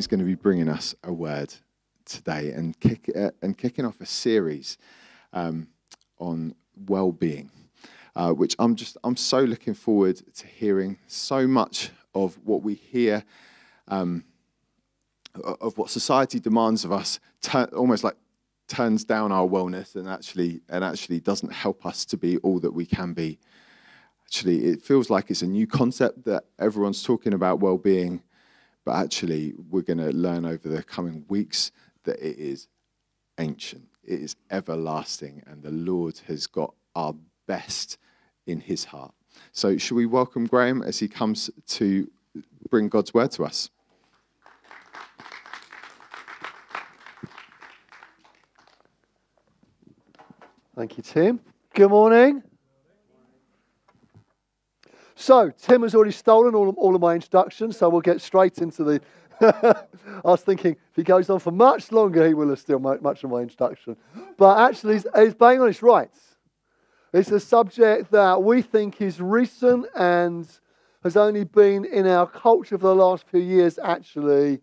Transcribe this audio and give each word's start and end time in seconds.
is 0.00 0.06
going 0.06 0.18
to 0.18 0.24
be 0.24 0.34
bringing 0.34 0.68
us 0.68 0.94
a 1.04 1.12
word 1.12 1.52
today 2.06 2.52
and, 2.52 2.78
kick, 2.80 3.10
uh, 3.14 3.30
and 3.42 3.58
kicking 3.58 3.84
off 3.84 4.00
a 4.00 4.06
series 4.06 4.78
um, 5.34 5.68
on 6.18 6.54
well-being, 6.88 7.50
uh, 8.16 8.32
which 8.32 8.56
I'm 8.58 8.76
just 8.76 8.96
I'm 9.04 9.14
so 9.14 9.40
looking 9.40 9.74
forward 9.74 10.16
to 10.36 10.46
hearing. 10.46 10.98
So 11.06 11.46
much 11.46 11.90
of 12.14 12.38
what 12.44 12.62
we 12.62 12.74
hear, 12.74 13.22
um, 13.88 14.24
of 15.44 15.76
what 15.76 15.90
society 15.90 16.40
demands 16.40 16.82
of 16.86 16.92
us, 16.92 17.20
almost 17.74 18.02
like 18.02 18.16
turns 18.68 19.04
down 19.04 19.32
our 19.32 19.46
wellness 19.46 19.96
and 19.96 20.08
actually 20.08 20.62
and 20.70 20.82
actually 20.82 21.20
doesn't 21.20 21.52
help 21.52 21.84
us 21.84 22.06
to 22.06 22.16
be 22.16 22.38
all 22.38 22.58
that 22.60 22.72
we 22.72 22.86
can 22.86 23.12
be. 23.12 23.38
Actually, 24.24 24.64
it 24.64 24.80
feels 24.80 25.10
like 25.10 25.30
it's 25.30 25.42
a 25.42 25.46
new 25.46 25.66
concept 25.66 26.24
that 26.24 26.44
everyone's 26.58 27.02
talking 27.02 27.34
about 27.34 27.60
well-being, 27.60 28.22
but 28.84 28.96
actually 28.96 29.54
we're 29.70 29.82
going 29.82 29.98
to 29.98 30.12
learn 30.12 30.44
over 30.44 30.68
the 30.68 30.82
coming 30.82 31.24
weeks 31.28 31.72
that 32.04 32.18
it 32.18 32.38
is 32.38 32.68
ancient, 33.38 33.88
it 34.04 34.20
is 34.20 34.36
everlasting, 34.50 35.42
and 35.46 35.62
the 35.62 35.70
Lord 35.70 36.20
has 36.26 36.46
got 36.46 36.74
our 36.94 37.14
best 37.46 37.98
in 38.46 38.60
his 38.60 38.84
heart. 38.86 39.14
So, 39.52 39.78
should 39.78 39.94
we 39.94 40.06
welcome 40.06 40.46
Graham 40.46 40.82
as 40.82 40.98
he 40.98 41.08
comes 41.08 41.50
to 41.68 42.10
bring 42.68 42.88
God's 42.88 43.14
word 43.14 43.30
to 43.32 43.44
us? 43.44 43.70
Thank 50.76 50.96
you, 50.96 51.02
Tim. 51.02 51.40
Good 51.74 51.90
morning. 51.90 52.42
So, 55.20 55.50
Tim 55.50 55.82
has 55.82 55.94
already 55.94 56.12
stolen 56.12 56.54
all 56.54 56.70
of, 56.70 56.78
all 56.78 56.94
of 56.94 57.02
my 57.02 57.14
introductions, 57.14 57.76
so 57.76 57.90
we'll 57.90 58.00
get 58.00 58.22
straight 58.22 58.56
into 58.56 58.84
the 58.84 59.00
I 59.42 59.84
was 60.24 60.40
thinking, 60.40 60.72
if 60.72 60.96
he 60.96 61.02
goes 61.02 61.28
on 61.28 61.40
for 61.40 61.50
much 61.50 61.92
longer, 61.92 62.26
he 62.26 62.32
will 62.32 62.48
have 62.48 62.58
still 62.58 62.78
much 62.78 63.22
of 63.22 63.28
my 63.28 63.40
introduction. 63.40 63.96
But 64.38 64.58
actually, 64.58 64.94
he's, 64.94 65.06
he's 65.14 65.34
bang 65.34 65.60
on 65.60 65.66
his 65.66 65.82
rights. 65.82 66.18
It's 67.12 67.30
a 67.30 67.38
subject 67.38 68.10
that 68.12 68.42
we 68.42 68.62
think 68.62 69.02
is 69.02 69.20
recent 69.20 69.86
and 69.94 70.48
has 71.02 71.18
only 71.18 71.44
been 71.44 71.84
in 71.84 72.06
our 72.06 72.26
culture 72.26 72.78
for 72.78 72.86
the 72.86 72.94
last 72.94 73.26
few 73.28 73.40
years. 73.40 73.78
Actually, 73.78 74.62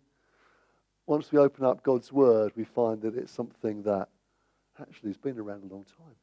once 1.06 1.32
we 1.32 1.38
open 1.38 1.66
up 1.66 1.84
God's 1.84 2.12
Word, 2.12 2.52
we 2.56 2.64
find 2.64 3.00
that 3.04 3.16
it's 3.16 3.32
something 3.32 3.84
that 3.84 4.10
actually 4.82 5.10
has 5.10 5.18
been 5.18 5.38
around 5.38 5.70
a 5.70 5.74
long 5.74 5.86
time. 5.86 6.16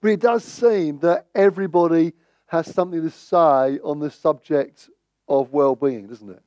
But 0.00 0.10
it 0.10 0.20
does 0.20 0.44
seem 0.44 0.98
that 1.00 1.26
everybody 1.34 2.12
has 2.46 2.72
something 2.72 3.02
to 3.02 3.10
say 3.10 3.78
on 3.82 3.98
the 3.98 4.10
subject 4.10 4.88
of 5.28 5.52
well-being, 5.52 6.06
doesn't 6.06 6.30
it? 6.30 6.42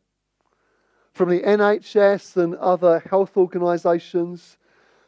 From 1.12 1.30
the 1.30 1.42
NHS 1.42 2.38
and 2.38 2.56
other 2.56 3.00
health 3.00 3.36
organisations 3.36 4.58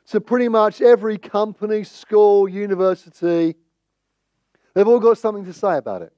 to 0.07 0.19
pretty 0.19 0.49
much 0.49 0.81
every 0.81 1.17
company, 1.17 1.83
school, 1.83 2.49
university, 2.49 3.55
they've 4.73 4.87
all 4.87 4.99
got 4.99 5.17
something 5.17 5.45
to 5.45 5.53
say 5.53 5.77
about 5.77 6.01
it. 6.01 6.11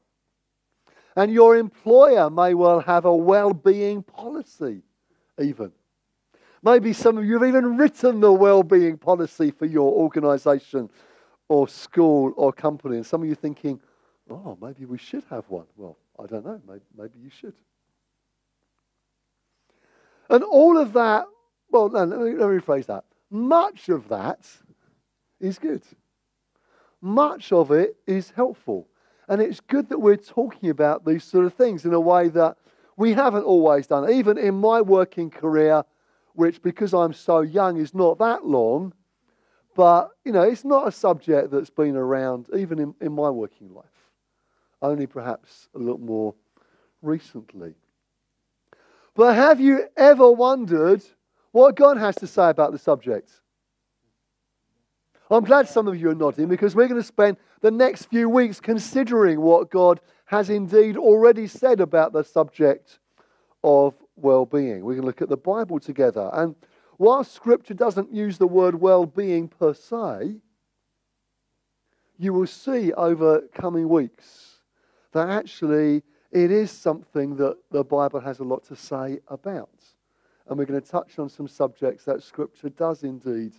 And 1.15 1.31
your 1.31 1.55
employer 1.55 2.29
may 2.31 2.55
well 2.55 2.79
have 2.79 3.05
a 3.05 3.15
well-being 3.15 4.01
policy, 4.01 4.81
even. 5.39 5.71
Maybe 6.63 6.93
some 6.93 7.17
of 7.17 7.25
you 7.25 7.33
have 7.33 7.47
even 7.47 7.77
written 7.77 8.19
the 8.21 8.31
well-being 8.31 8.97
policy 8.97 9.51
for 9.51 9.65
your 9.65 9.91
organisation 9.91 10.89
or 11.49 11.67
school 11.67 12.33
or 12.35 12.51
company. 12.51 12.97
And 12.97 13.05
some 13.05 13.21
of 13.21 13.27
you 13.27 13.35
thinking, 13.35 13.79
oh, 14.29 14.57
maybe 14.61 14.85
we 14.85 14.97
should 14.97 15.23
have 15.29 15.45
one. 15.49 15.65
Well, 15.75 15.97
I 16.19 16.25
don't 16.25 16.45
know. 16.45 16.61
Maybe, 16.67 16.81
maybe 16.97 17.19
you 17.19 17.29
should. 17.29 17.53
And 20.29 20.43
all 20.43 20.77
of 20.77 20.93
that, 20.93 21.25
well, 21.69 21.89
no, 21.89 22.03
let 22.05 22.19
me, 22.19 22.35
let 22.35 22.49
me 22.49 22.59
rephrase 22.59 22.85
that. 22.87 23.03
Much 23.29 23.89
of 23.89 24.07
that 24.09 24.47
is 25.39 25.59
good. 25.59 25.83
Much 27.01 27.51
of 27.51 27.71
it 27.71 27.97
is 28.07 28.31
helpful. 28.31 28.87
And 29.27 29.41
it's 29.41 29.59
good 29.59 29.89
that 29.89 29.99
we're 29.99 30.15
talking 30.15 30.69
about 30.69 31.05
these 31.05 31.23
sort 31.23 31.45
of 31.45 31.53
things 31.53 31.85
in 31.85 31.93
a 31.93 31.99
way 31.99 32.29
that 32.29 32.57
we 32.97 33.13
haven't 33.13 33.43
always 33.43 33.87
done. 33.87 34.09
Even 34.09 34.37
in 34.37 34.55
my 34.55 34.81
working 34.81 35.29
career, 35.29 35.83
which 36.33 36.61
because 36.61 36.93
I'm 36.93 37.13
so 37.13 37.41
young 37.41 37.77
is 37.77 37.93
not 37.93 38.19
that 38.19 38.45
long, 38.45 38.93
but 39.75 40.11
you 40.23 40.31
know, 40.31 40.43
it's 40.43 40.65
not 40.65 40.87
a 40.87 40.91
subject 40.91 41.51
that's 41.51 41.69
been 41.69 41.95
around 41.95 42.49
even 42.55 42.79
in, 42.79 42.95
in 43.01 43.11
my 43.13 43.29
working 43.29 43.73
life 43.73 43.85
only 44.83 45.07
perhaps 45.07 45.69
a 45.73 45.79
little 45.79 45.97
more 45.97 46.35
recently. 47.01 47.73
But 49.15 49.35
have 49.35 49.59
you 49.59 49.87
ever 49.95 50.29
wondered 50.29 51.03
what 51.51 51.75
God 51.75 51.97
has 51.97 52.15
to 52.17 52.27
say 52.27 52.49
about 52.49 52.71
the 52.71 52.77
subject? 52.77 53.31
I'm 55.31 55.45
glad 55.45 55.69
some 55.69 55.87
of 55.87 55.99
you 55.99 56.09
are 56.09 56.15
nodding 56.15 56.47
because 56.47 56.75
we're 56.75 56.87
going 56.87 57.01
to 57.01 57.07
spend 57.07 57.37
the 57.61 57.71
next 57.71 58.05
few 58.05 58.29
weeks 58.29 58.59
considering 58.59 59.39
what 59.39 59.71
God 59.71 60.01
has 60.25 60.49
indeed 60.49 60.97
already 60.97 61.47
said 61.47 61.79
about 61.79 62.11
the 62.11 62.23
subject 62.23 62.99
of 63.63 63.95
well 64.15 64.45
being. 64.45 64.83
We're 64.83 64.93
going 64.93 65.01
to 65.01 65.07
look 65.07 65.21
at 65.21 65.29
the 65.29 65.37
Bible 65.37 65.79
together. 65.79 66.29
And 66.33 66.55
while 66.97 67.23
Scripture 67.23 67.73
doesn't 67.73 68.13
use 68.13 68.37
the 68.37 68.47
word 68.47 68.75
well 68.75 69.05
being 69.05 69.47
per 69.47 69.73
se, 69.73 70.35
you 72.17 72.33
will 72.33 72.47
see 72.47 72.93
over 72.93 73.41
coming 73.53 73.89
weeks 73.89 74.59
that 75.11 75.29
actually 75.29 76.03
it 76.31 76.51
is 76.51 76.71
something 76.71 77.35
that 77.37 77.57
the 77.71 77.83
Bible 77.83 78.19
has 78.19 78.39
a 78.39 78.43
lot 78.43 78.63
to 78.65 78.75
say 78.75 79.19
about. 79.27 79.69
And 80.47 80.57
we're 80.57 80.65
going 80.65 80.81
to 80.81 80.87
touch 80.87 81.19
on 81.19 81.29
some 81.29 81.47
subjects 81.47 82.05
that 82.05 82.23
Scripture 82.23 82.69
does 82.69 83.03
indeed 83.03 83.53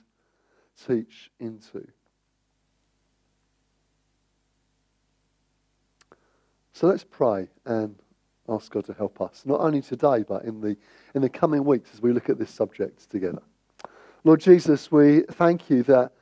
teach 0.87 1.31
into. 1.39 1.87
So 6.73 6.89
let's 6.89 7.05
pray 7.05 7.49
and 7.65 7.95
ask 8.49 8.71
God 8.73 8.85
to 8.87 8.93
help 8.93 9.21
us, 9.21 9.43
not 9.45 9.61
only 9.61 9.81
today, 9.81 10.23
but 10.23 10.45
in 10.45 10.61
the, 10.61 10.77
in 11.15 11.23
the 11.23 11.29
coming 11.29 11.65
weeks 11.65 11.91
as 11.95 12.03
we 12.03 12.13
look 12.13 12.29
at 12.29 12.39
this 12.39 12.51
subject 12.51 13.09
together. 13.11 13.43
Lord 14.23 14.41
Jesus, 14.41 14.91
we 14.91 15.21
thank 15.33 15.71
you 15.71 15.83
that, 15.85 16.13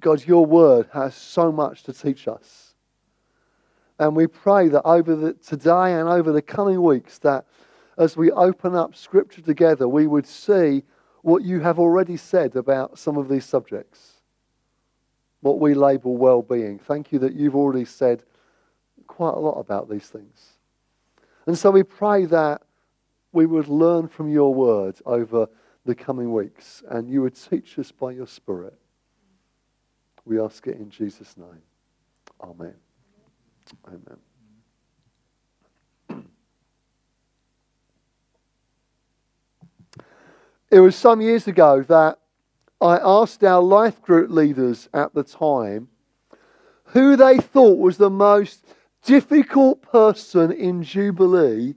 God, 0.00 0.24
your 0.26 0.46
word 0.46 0.88
has 0.92 1.14
so 1.14 1.52
much 1.52 1.82
to 1.84 1.92
teach 1.92 2.26
us. 2.26 2.74
And 3.98 4.16
we 4.16 4.26
pray 4.26 4.68
that 4.68 4.82
over 4.82 5.14
the, 5.14 5.32
today 5.34 5.94
and 5.94 6.08
over 6.08 6.32
the 6.32 6.42
coming 6.42 6.82
weeks, 6.82 7.18
that 7.18 7.46
as 7.98 8.16
we 8.16 8.30
open 8.32 8.74
up 8.74 8.96
Scripture 8.96 9.42
together, 9.42 9.86
we 9.86 10.06
would 10.06 10.26
see 10.26 10.82
what 11.22 11.44
you 11.44 11.60
have 11.60 11.78
already 11.78 12.16
said 12.16 12.56
about 12.56 12.98
some 12.98 13.16
of 13.16 13.28
these 13.28 13.44
subjects, 13.44 14.14
what 15.40 15.60
we 15.60 15.74
label 15.74 16.16
well 16.16 16.42
being. 16.42 16.78
Thank 16.78 17.12
you 17.12 17.20
that 17.20 17.34
you've 17.34 17.54
already 17.54 17.84
said 17.84 18.24
quite 19.06 19.34
a 19.34 19.38
lot 19.38 19.58
about 19.58 19.88
these 19.88 20.06
things. 20.06 20.51
And 21.46 21.58
so 21.58 21.70
we 21.70 21.82
pray 21.82 22.24
that 22.26 22.62
we 23.32 23.46
would 23.46 23.68
learn 23.68 24.08
from 24.08 24.28
your 24.28 24.54
word 24.54 24.96
over 25.06 25.48
the 25.84 25.94
coming 25.94 26.32
weeks 26.32 26.82
and 26.88 27.10
you 27.10 27.22
would 27.22 27.34
teach 27.34 27.78
us 27.78 27.90
by 27.90 28.12
your 28.12 28.26
Spirit. 28.26 28.74
We 30.24 30.38
ask 30.40 30.66
it 30.66 30.76
in 30.76 30.90
Jesus' 30.90 31.36
name. 31.36 31.62
Amen. 32.40 32.74
Amen. 33.88 34.18
It 40.70 40.80
was 40.80 40.96
some 40.96 41.20
years 41.20 41.48
ago 41.48 41.82
that 41.82 42.18
I 42.80 42.98
asked 42.98 43.44
our 43.44 43.62
life 43.62 44.00
group 44.00 44.30
leaders 44.30 44.88
at 44.94 45.12
the 45.12 45.22
time 45.22 45.88
who 46.86 47.14
they 47.16 47.38
thought 47.38 47.78
was 47.78 47.96
the 47.98 48.10
most 48.10 48.64
difficult 49.04 49.82
person 49.82 50.52
in 50.52 50.82
Jubilee 50.82 51.74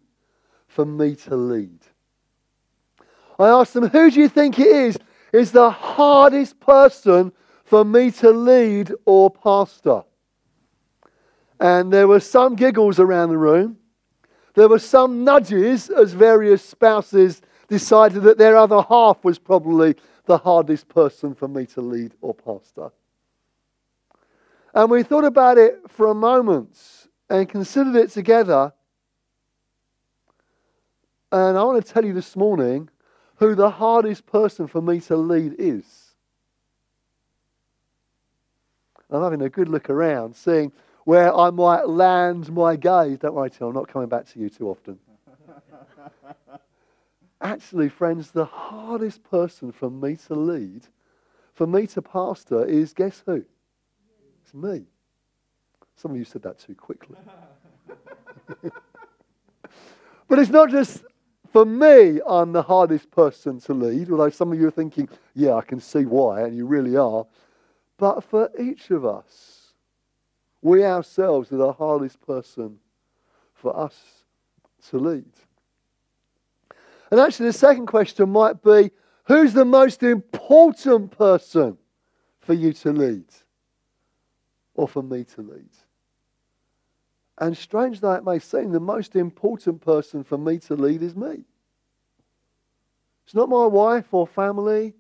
for 0.68 0.86
me 0.86 1.16
to 1.16 1.36
lead. 1.36 1.80
I 3.40 3.50
asked 3.50 3.74
them, 3.74 3.90
who 3.90 4.12
do 4.12 4.20
you 4.20 4.30
think 4.30 4.60
it 4.60 4.68
is 4.68 4.98
is 5.34 5.52
the 5.52 5.70
hardest 5.70 6.60
person 6.60 7.32
for 7.64 7.84
me 7.84 8.12
to 8.12 8.32
lead 8.32 8.94
or 9.06 9.30
pastor? 9.30 10.04
And 11.60 11.92
there 11.92 12.08
were 12.08 12.20
some 12.20 12.56
giggles 12.56 13.00
around 13.00 13.30
the 13.30 13.38
room. 13.38 13.78
There 14.54 14.70
were 14.70 14.80
some 14.80 15.24
nudges 15.24 15.90
as 15.90 16.14
various 16.14 16.64
spouses 16.64 17.42
decided 17.68 18.24
that 18.24 18.38
their 18.38 18.56
other 18.56 18.82
half 18.82 19.24
was 19.24 19.40
probably 19.40 19.96
the 20.26 20.38
hardest 20.38 20.88
person 20.88 21.34
for 21.34 21.48
me 21.48 21.66
to 21.68 21.82
lead 21.82 22.14
or 22.22 22.34
pastor. 22.34 22.92
And 24.74 24.90
we 24.92 25.04
thought 25.04 25.24
about 25.24 25.58
it 25.58 25.80
for 25.88 26.08
a 26.08 26.16
moment 26.16 27.05
and 27.30 27.48
considered 27.50 27.96
it 27.96 28.12
together. 28.12 28.74
And 31.32 31.58
I 31.58 31.64
want 31.64 31.86
to 31.86 31.94
tell 31.94 32.06
you 32.06 32.14
this 32.14 32.36
morning 32.36 32.90
who 33.38 33.56
the 33.56 33.70
hardest 33.70 34.26
person 34.26 34.68
for 34.68 34.82
me 34.82 35.00
to 35.02 35.18
lead 35.18 35.56
is. 35.58 35.86
I'm 39.10 39.22
having 39.22 39.42
a 39.42 39.50
good 39.50 39.68
look 39.68 39.90
around, 39.90 40.36
seeing 40.36 40.72
where 41.04 41.34
I 41.36 41.50
might 41.52 41.88
land 41.88 42.52
my 42.52 42.76
gaze. 42.76 43.20
Don't 43.20 43.36
worry, 43.36 43.50
Tim, 43.50 43.68
I'm 43.68 43.74
not 43.74 43.88
coming 43.88 44.10
back 44.10 44.28
to 44.30 44.40
you 44.40 44.50
too 44.50 44.70
often. 44.70 44.98
Actually, 47.42 47.90
friends, 47.90 48.32
the 48.32 48.46
hardest 48.46 49.24
person 49.24 49.72
for 49.72 49.90
me 49.90 50.16
to 50.28 50.34
lead, 50.34 50.88
for 51.54 51.68
me 51.68 51.86
to 51.88 52.02
pastor, 52.02 52.66
is 52.66 52.94
guess 52.94 53.22
who? 53.26 53.46
It's 54.44 54.54
me. 54.54 54.86
Some 55.96 56.12
of 56.12 56.18
you 56.18 56.26
said 56.26 56.44
that 56.44 56.60
too 56.60 56.76
quickly. 56.76 57.18
but 60.28 60.40
it's 60.40 60.52
not 60.52 60.70
just 60.70 61.04
for 61.52 61.66
me, 61.66 62.20
I'm 62.28 62.52
the 62.52 62.62
hardest 62.62 63.10
person 63.12 63.62
to 63.62 63.74
lead, 63.74 64.12
although 64.12 64.30
some 64.30 64.52
of 64.52 64.60
you 64.60 64.68
are 64.68 64.72
thinking, 64.72 65.08
yeah, 65.34 65.54
I 65.54 65.62
can 65.62 65.80
see 65.80 66.06
why, 66.06 66.42
and 66.42 66.54
you 66.54 66.66
really 66.66 66.98
are. 66.98 67.26
But 67.98 68.26
for 68.26 68.52
each 68.60 68.92
of 68.92 69.06
us, 69.06 69.74
we 70.62 70.84
ourselves 70.84 71.54
are 71.54 71.58
the 71.58 71.72
hardest 71.72 72.20
person 72.20 72.80
for 73.54 73.78
us 73.80 73.98
to 74.90 75.00
lead. 75.00 75.32
And 77.10 77.22
actually, 77.22 77.48
the 77.48 77.54
second 77.54 77.86
question 77.86 78.30
might 78.30 78.62
be 78.62 78.92
who's 79.24 79.54
the 79.54 79.64
most 79.64 80.04
important 80.04 81.18
person 81.18 81.78
for 82.42 82.54
you 82.54 82.74
to 82.74 82.92
lead 82.92 83.26
or 84.74 84.90
for 84.90 85.02
me 85.02 85.24
to 85.24 85.42
lead? 85.42 85.70
And 87.38 87.56
strange 87.58 88.00
though 88.00 88.14
it 88.14 88.24
may 88.24 88.40
seem, 88.40 88.72
the 88.72 88.80
most 88.80 89.16
important 89.16 89.82
person 89.82 90.24
for 90.24 90.38
me 90.38 90.58
to 90.60 90.76
lead 90.76 91.02
is 91.02 91.16
me. 91.16 91.44
It's 93.26 93.36
not 93.36 93.50
my 93.50 93.66
wife 93.66 94.14
or 94.14 94.26
family, 94.26 94.94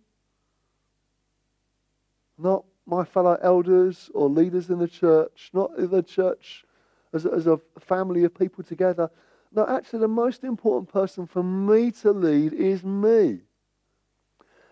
not 2.37 2.65
my 2.85 3.05
fellow 3.05 3.37
elders 3.41 4.09
or 4.13 4.29
leaders 4.29 4.69
in 4.69 4.79
the 4.79 4.87
church, 4.87 5.49
not 5.53 5.71
the 5.77 6.03
church 6.03 6.65
as 7.13 7.25
a, 7.25 7.31
as 7.31 7.47
a 7.47 7.59
family 7.79 8.23
of 8.23 8.33
people 8.33 8.63
together. 8.63 9.09
No, 9.51 9.65
actually, 9.67 9.99
the 9.99 10.07
most 10.07 10.43
important 10.43 10.91
person 10.91 11.25
for 11.25 11.41
me 11.43 11.91
to 11.91 12.11
lead 12.11 12.53
is 12.53 12.83
me. 12.83 13.39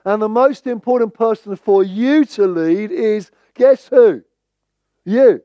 And 0.04 0.22
the 0.22 0.30
most 0.30 0.68
important 0.68 1.14
person 1.14 1.56
for 1.56 1.84
you 1.84 2.26
to 2.26 2.46
lead 2.46 2.92
is 2.92 3.32
guess 3.54 3.88
who? 3.88 4.24
You. 5.06 5.42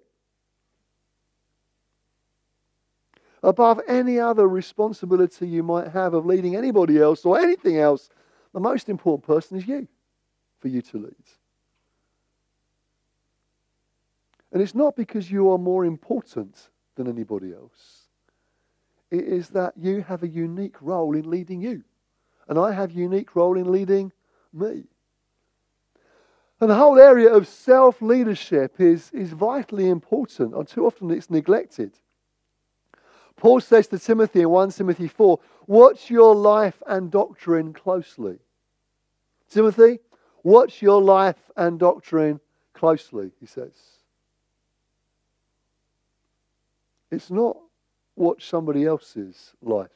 Above 3.43 3.81
any 3.87 4.19
other 4.19 4.49
responsibility 4.49 5.47
you 5.47 5.63
might 5.63 5.89
have 5.89 6.15
of 6.15 6.27
leading 6.27 6.57
anybody 6.57 7.01
else 7.01 7.25
or 7.25 7.39
anything 7.39 7.79
else, 7.79 8.11
the 8.53 8.61
most 8.61 8.89
important 8.89 9.25
person 9.25 9.59
is 9.59 9.67
you 9.67 9.87
for 10.61 10.69
you 10.69 10.83
to 10.83 10.99
lead. 10.99 11.15
And 14.53 14.63
it's 14.63 14.75
not 14.75 14.97
because 14.97 15.31
you 15.31 15.51
are 15.53 15.59
more 15.59 15.85
important 15.85 16.71
than 16.97 17.07
anybody 17.07 17.53
else. 17.53 18.09
It 19.11 19.25
is 19.25 19.51
that 19.51 19.75
you 19.77 20.03
have 20.03 20.23
a 20.23 20.29
unique 20.29 20.81
role 20.81 21.15
in 21.15 21.31
leading 21.31 21.61
you. 21.61 21.83
And 22.49 22.59
I 22.59 22.73
have 22.73 22.91
a 22.91 22.95
unique 22.95 23.37
role 23.37 23.57
in 23.57 23.71
leading 23.71 24.13
me. 24.53 24.85
And 26.61 26.71
the 26.71 26.75
whole 26.75 26.99
area 26.99 27.33
of 27.33 27.47
self 27.47 28.03
leadership 28.03 28.81
is, 28.81 29.11
is 29.13 29.33
vitally 29.33 29.89
important, 29.89 30.55
and 30.55 30.67
too 30.67 30.87
often 30.87 31.11
it's 31.11 31.31
neglected. 31.31 31.93
Paul 33.39 33.61
says 33.61 33.87
to 33.89 33.99
Timothy 33.99 34.43
in 34.43 34.51
1 34.51 34.71
Timothy 34.73 35.09
4 35.09 35.39
Watch 35.67 36.11
your 36.11 36.35
life 36.35 36.83
and 36.87 37.11
doctrine 37.11 37.73
closely. 37.73 38.39
Timothy, 39.51 40.01
watch 40.43 40.83
your 40.83 41.01
life 41.01 41.51
and 41.57 41.79
doctrine 41.79 42.41
closely, 42.75 43.31
he 43.41 43.47
says. 43.47 43.73
It's 47.11 47.31
not 47.31 47.57
watch 48.17 48.49
somebody 48.49 48.85
else's 48.85 49.55
life 49.63 49.91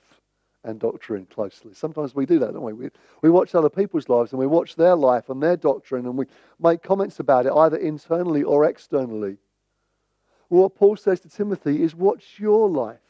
and 0.65 0.79
doctrine 0.79 1.27
closely. 1.27 1.75
Sometimes 1.75 2.15
we 2.15 2.25
do 2.25 2.39
that, 2.39 2.53
don't 2.53 2.63
we? 2.63 2.73
we? 2.73 2.91
We 3.23 3.31
watch 3.31 3.55
other 3.55 3.69
people's 3.69 4.09
lives 4.09 4.33
and 4.33 4.39
we 4.39 4.47
watch 4.47 4.77
their 4.77 4.95
life 4.95 5.29
and 5.29 5.43
their 5.43 5.57
doctrine 5.57 6.07
and 6.07 6.17
we 6.17 6.27
make 6.61 6.83
comments 6.83 7.19
about 7.19 7.47
it 7.47 7.53
either 7.53 7.77
internally 7.77 8.45
or 8.45 8.65
externally. 8.65 9.37
Well, 10.49 10.63
what 10.63 10.77
Paul 10.77 10.97
says 10.97 11.21
to 11.21 11.29
Timothy 11.29 11.83
is 11.83 11.95
watch 11.95 12.37
your 12.39 12.69
life 12.69 13.01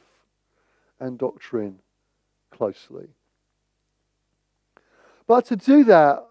and 1.03 1.19
doctrine 1.19 1.81
closely. 2.53 3.09
But 5.27 5.47
to 5.47 5.57
do 5.57 5.85
that, 5.85 6.25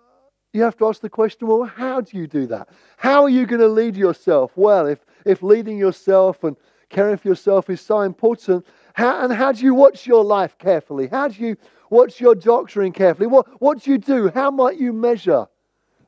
you 0.54 0.64
have 0.64 0.78
to 0.78 0.88
ask 0.88 1.02
the 1.02 1.10
question 1.10 1.48
well, 1.48 1.64
how 1.64 2.02
do 2.02 2.18
you 2.18 2.26
do 2.26 2.48
that? 2.48 2.70
How 2.98 3.24
are 3.24 3.30
you 3.30 3.46
going 3.46 3.62
to 3.62 3.68
lead 3.68 3.96
yourself? 3.96 4.52
Well, 4.56 4.88
if, 4.88 5.00
if 5.26 5.44
leading 5.44 5.78
yourself 5.78 6.44
and 6.44 6.56
caring 6.90 7.18
for 7.18 7.28
yourself 7.28 7.70
is 7.70 7.82
so 7.82 8.02
important, 8.02 8.66
how, 8.94 9.24
and 9.24 9.34
how 9.34 9.52
do 9.52 9.64
you 9.64 9.76
watch 9.76 10.08
your 10.08 10.24
life 10.24 10.58
carefully? 10.58 11.08
How 11.08 11.28
do 11.28 11.42
you 11.42 11.58
watch 11.90 12.20
your 12.22 12.36
doctrine 12.36 12.94
carefully? 12.94 13.28
What, 13.28 13.62
what 13.62 13.84
do 13.84 13.92
you 13.92 13.98
do? 13.98 14.30
How 14.30 14.52
might 14.52 14.78
you 14.78 14.94
measure 14.94 15.48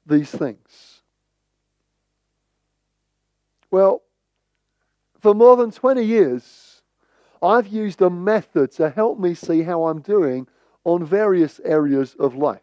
these 0.05 0.31
things? 0.31 1.01
Well, 3.71 4.03
for 5.19 5.33
more 5.33 5.55
than 5.57 5.71
20 5.71 6.03
years, 6.03 6.62
I've 7.43 7.67
used 7.67 8.01
a 8.01 8.09
method 8.09 8.71
to 8.73 8.89
help 8.89 9.19
me 9.19 9.33
see 9.33 9.63
how 9.63 9.85
I'm 9.85 9.99
doing 9.99 10.47
on 10.85 11.03
various 11.03 11.59
areas 11.65 12.15
of 12.17 12.35
life. 12.35 12.61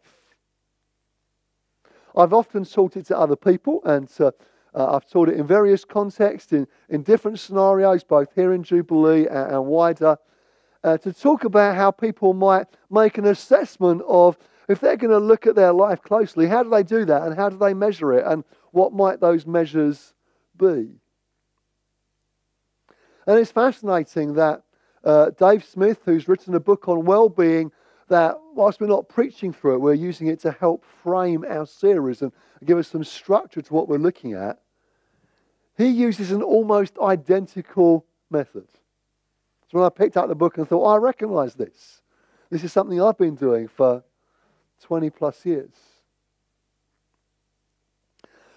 I've 2.17 2.33
often 2.33 2.65
taught 2.65 2.97
it 2.97 3.07
to 3.07 3.19
other 3.19 3.37
people, 3.37 3.83
and 3.85 4.11
uh, 4.19 4.33
uh, 4.75 4.95
I've 4.95 5.09
taught 5.09 5.29
it 5.29 5.37
in 5.37 5.47
various 5.47 5.85
contexts, 5.85 6.53
in, 6.53 6.67
in 6.89 7.03
different 7.03 7.39
scenarios, 7.39 8.03
both 8.03 8.35
here 8.35 8.55
in 8.55 8.63
Jubilee 8.63 9.27
and, 9.27 9.53
and 9.53 9.67
wider, 9.67 10.17
uh, 10.83 10.97
to 10.99 11.13
talk 11.13 11.45
about 11.45 11.77
how 11.77 11.91
people 11.91 12.33
might 12.33 12.67
make 12.91 13.19
an 13.19 13.27
assessment 13.27 14.03
of 14.09 14.39
if 14.69 14.81
they're 14.81 14.97
going 14.97 15.11
to 15.11 15.19
look 15.19 15.47
at 15.47 15.57
their 15.57 15.73
life 15.73 16.01
closely, 16.01 16.47
how 16.47 16.63
do 16.63 16.71
they 16.71 16.83
do 16.83 17.05
that, 17.05 17.23
and 17.23 17.37
how 17.37 17.51
do 17.51 17.59
they 17.59 17.75
measure 17.75 18.15
it, 18.15 18.25
and 18.27 18.45
what 18.73 18.95
might 18.95 19.21
those 19.21 19.47
measures 19.47 20.15
be? 20.57 20.89
And 23.27 23.39
it's 23.39 23.51
fascinating 23.53 24.35
that 24.35 24.63
uh, 25.05 25.31
Dave 25.31 25.65
Smith, 25.65 26.01
who's 26.05 26.29
written 26.29 26.55
a 26.55 26.61
book 26.61 26.89
on 26.89 27.05
well-being, 27.05 27.73
that 28.09 28.37
whilst 28.55 28.81
we're 28.81 28.87
not 28.89 29.09
preaching 29.09 29.53
through 29.53 29.75
it, 29.75 29.81
we're 29.81 29.95
using 29.95 30.27
it 30.27 30.41
to 30.41 30.51
help 30.51 30.85
frame 31.03 31.45
our 31.49 31.67
series 31.67 32.23
and 32.23 32.33
give 32.65 32.77
us 32.77 32.89
some 32.89 33.05
structure 33.05 33.63
to 33.63 33.73
what 33.73 33.89
we're 33.89 33.99
looking 33.99 34.35
at. 34.35 34.61
He 35.79 35.87
uses 35.87 36.33
an 36.33 36.43
almost 36.43 36.99
identical 36.99 38.05
method. 38.31 38.67
So 39.71 39.79
when 39.79 39.85
I 39.87 39.89
picked 39.89 40.17
up 40.17 40.29
the 40.29 40.35
book 40.35 40.59
and 40.59 40.69
thought, 40.69 40.85
oh, 40.85 40.91
I 40.91 40.97
recognize 40.97 41.55
this. 41.55 42.03
This 42.51 42.65
is 42.65 42.73
something 42.73 43.01
I've 43.01 43.17
been 43.17 43.37
doing 43.37 43.69
for 43.69 44.03
20 44.83 45.09
plus 45.11 45.47
years. 45.47 45.71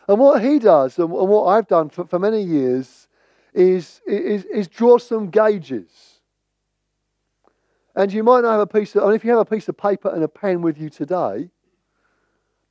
And 0.08 0.20
what 0.20 0.44
he 0.44 0.60
does, 0.60 0.98
and 0.98 1.10
what 1.10 1.46
I've 1.46 1.68
done 1.68 1.90
for, 1.90 2.06
for 2.06 2.20
many 2.20 2.42
years, 2.42 3.08
is, 3.54 4.02
is, 4.08 4.44
is 4.46 4.68
draw 4.68 4.98
some 4.98 5.30
gauges 5.30 6.13
and 7.96 8.12
you 8.12 8.24
might 8.24 8.42
not 8.42 8.52
have 8.52 8.60
a 8.62 8.68
piece 8.68 8.96
of, 8.96 9.04
and 9.04 9.16
if 9.16 9.24
you 9.24 9.32
have 9.32 9.40
a 9.40 9.46
piece 9.46 9.68
of 9.68 9.78
paper 9.78 10.10
and 10.10 10.24
a 10.24 10.28
pen 10.28 10.62
with 10.62 10.78
you 10.78 10.90
today, 10.90 11.50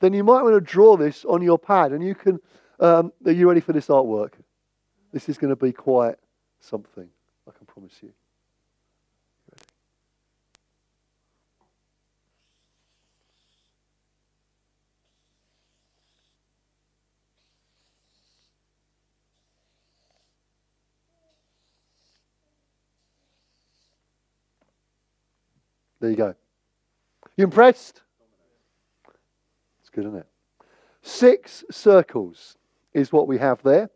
then 0.01 0.13
you 0.13 0.25
might 0.25 0.43
want 0.43 0.55
to 0.55 0.61
draw 0.61 0.97
this 0.97 1.25
on 1.25 1.43
your 1.43 1.59
pad. 1.59 1.93
And 1.93 2.05
you 2.05 2.15
can, 2.15 2.41
um, 2.81 3.13
are 3.25 3.33
you 3.33 3.49
ready 3.49 3.61
for 3.61 3.73
this 3.73 3.87
artwork? 3.87 4.33
This 5.13 5.29
is 5.29 5.39
going 5.39 5.51
to 5.51 5.57
be 5.57 5.73
quite 5.73 6.17
something, 6.61 7.09
I 7.49 7.53
can 7.57 7.67
promise 7.67 7.95
you. 8.03 8.13
There 26.03 26.11
you 26.11 26.17
go. 26.17 26.35
You 27.37 27.45
impressed? 27.45 28.03
It's 29.81 29.89
good, 29.89 30.05
isn't 30.05 30.19
it? 30.19 30.27
Six 31.01 31.63
circles 31.71 32.59
is 32.93 33.13
what 33.13 33.29
we 33.29 33.39
have 33.39 33.63
there. 33.63 33.89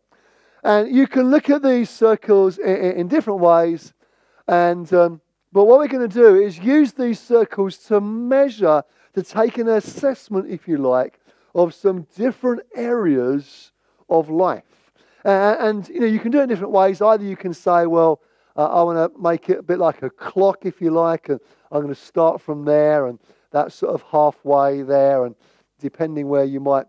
And 0.63 0.95
you 0.95 1.05
can 1.05 1.29
look 1.29 1.49
at 1.49 1.61
these 1.61 1.89
circles 1.89 2.59
in, 2.59 2.75
in 2.93 3.07
different 3.09 3.41
ways. 3.41 3.93
And 4.47 4.91
um, 4.93 5.19
but 5.51 5.65
what 5.65 5.79
we're 5.79 5.89
going 5.89 6.09
to 6.09 6.13
do 6.21 6.41
is 6.41 6.57
use 6.57 6.93
these 6.93 7.19
circles 7.19 7.77
to 7.89 7.99
measure, 7.99 8.83
to 9.13 9.21
take 9.21 9.57
an 9.57 9.67
assessment, 9.67 10.49
if 10.49 10.65
you 10.65 10.77
like, 10.77 11.19
of 11.53 11.73
some 11.73 12.07
different 12.15 12.61
areas 12.73 13.71
of 14.09 14.29
life. 14.29 14.63
And 15.25 15.85
you 15.89 15.99
know, 15.99 16.07
you 16.07 16.19
can 16.19 16.31
do 16.31 16.39
it 16.39 16.43
in 16.43 16.49
different 16.49 16.71
ways. 16.71 17.01
Either 17.01 17.25
you 17.25 17.35
can 17.35 17.53
say, 17.53 17.85
well, 17.85 18.21
uh, 18.57 18.65
I 18.65 18.81
want 18.83 19.13
to 19.13 19.21
make 19.21 19.49
it 19.49 19.59
a 19.59 19.63
bit 19.63 19.79
like 19.79 20.01
a 20.01 20.09
clock, 20.09 20.65
if 20.65 20.81
you 20.81 20.89
like, 20.91 21.29
and 21.29 21.39
I'm 21.71 21.81
going 21.81 21.93
to 21.93 21.99
start 21.99 22.41
from 22.41 22.65
there, 22.65 23.07
and 23.07 23.19
that's 23.51 23.75
sort 23.75 23.93
of 23.93 24.01
halfway 24.01 24.81
there, 24.81 25.25
and 25.25 25.35
depending 25.79 26.27
where 26.27 26.43
you 26.43 26.59
might 26.59 26.87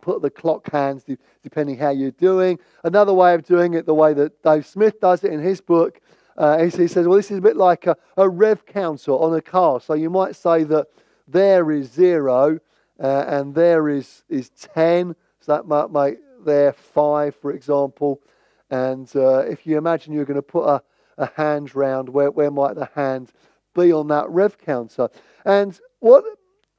put 0.00 0.22
the 0.22 0.30
clock 0.30 0.70
hands, 0.70 1.04
depending 1.42 1.76
how 1.76 1.90
you're 1.90 2.12
doing. 2.12 2.58
Another 2.84 3.12
way 3.12 3.34
of 3.34 3.44
doing 3.44 3.74
it, 3.74 3.86
the 3.86 3.94
way 3.94 4.14
that 4.14 4.42
Dave 4.42 4.66
Smith 4.66 5.00
does 5.00 5.24
it 5.24 5.32
in 5.32 5.40
his 5.40 5.60
book, 5.60 6.00
uh, 6.36 6.62
he, 6.62 6.70
says, 6.70 7.06
well, 7.06 7.16
this 7.16 7.30
is 7.30 7.38
a 7.38 7.42
bit 7.42 7.56
like 7.56 7.86
a, 7.86 7.96
a 8.16 8.28
rev 8.28 8.64
counter 8.64 9.12
on 9.12 9.34
a 9.34 9.42
car. 9.42 9.80
So 9.80 9.94
you 9.94 10.08
might 10.08 10.36
say 10.36 10.64
that 10.64 10.86
there 11.28 11.70
is 11.70 11.90
zero 11.90 12.58
uh, 12.98 13.24
and 13.26 13.54
there 13.54 13.88
is, 13.88 14.24
is 14.28 14.50
10. 14.50 15.14
So 15.40 15.52
that 15.52 15.66
might 15.66 15.90
make 15.90 16.18
there 16.44 16.72
five, 16.72 17.34
for 17.36 17.52
example. 17.52 18.22
And 18.70 19.10
uh, 19.14 19.38
if 19.40 19.66
you 19.66 19.78
imagine 19.78 20.12
you're 20.12 20.24
going 20.24 20.36
to 20.36 20.42
put 20.42 20.66
a, 20.66 20.82
a 21.18 21.26
hand 21.36 21.74
round, 21.74 22.08
where, 22.08 22.30
where 22.30 22.50
might 22.50 22.74
the 22.74 22.90
hand 22.94 23.32
be 23.74 23.92
on 23.92 24.08
that 24.08 24.28
rev 24.28 24.58
counter? 24.58 25.08
And 25.44 25.78
what, 25.98 26.24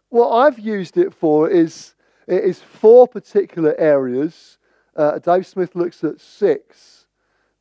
what 0.10 0.30
I've 0.30 0.60
used 0.60 0.98
it 0.98 1.14
for 1.14 1.50
is, 1.50 1.96
is 2.28 2.62
four 2.62 3.08
particular 3.08 3.76
areas. 3.78 4.58
Uh, 4.96 5.20
Dave 5.20 5.46
Smith 5.46 5.76
looks 5.76 6.04
at 6.04 6.20
six 6.20 7.02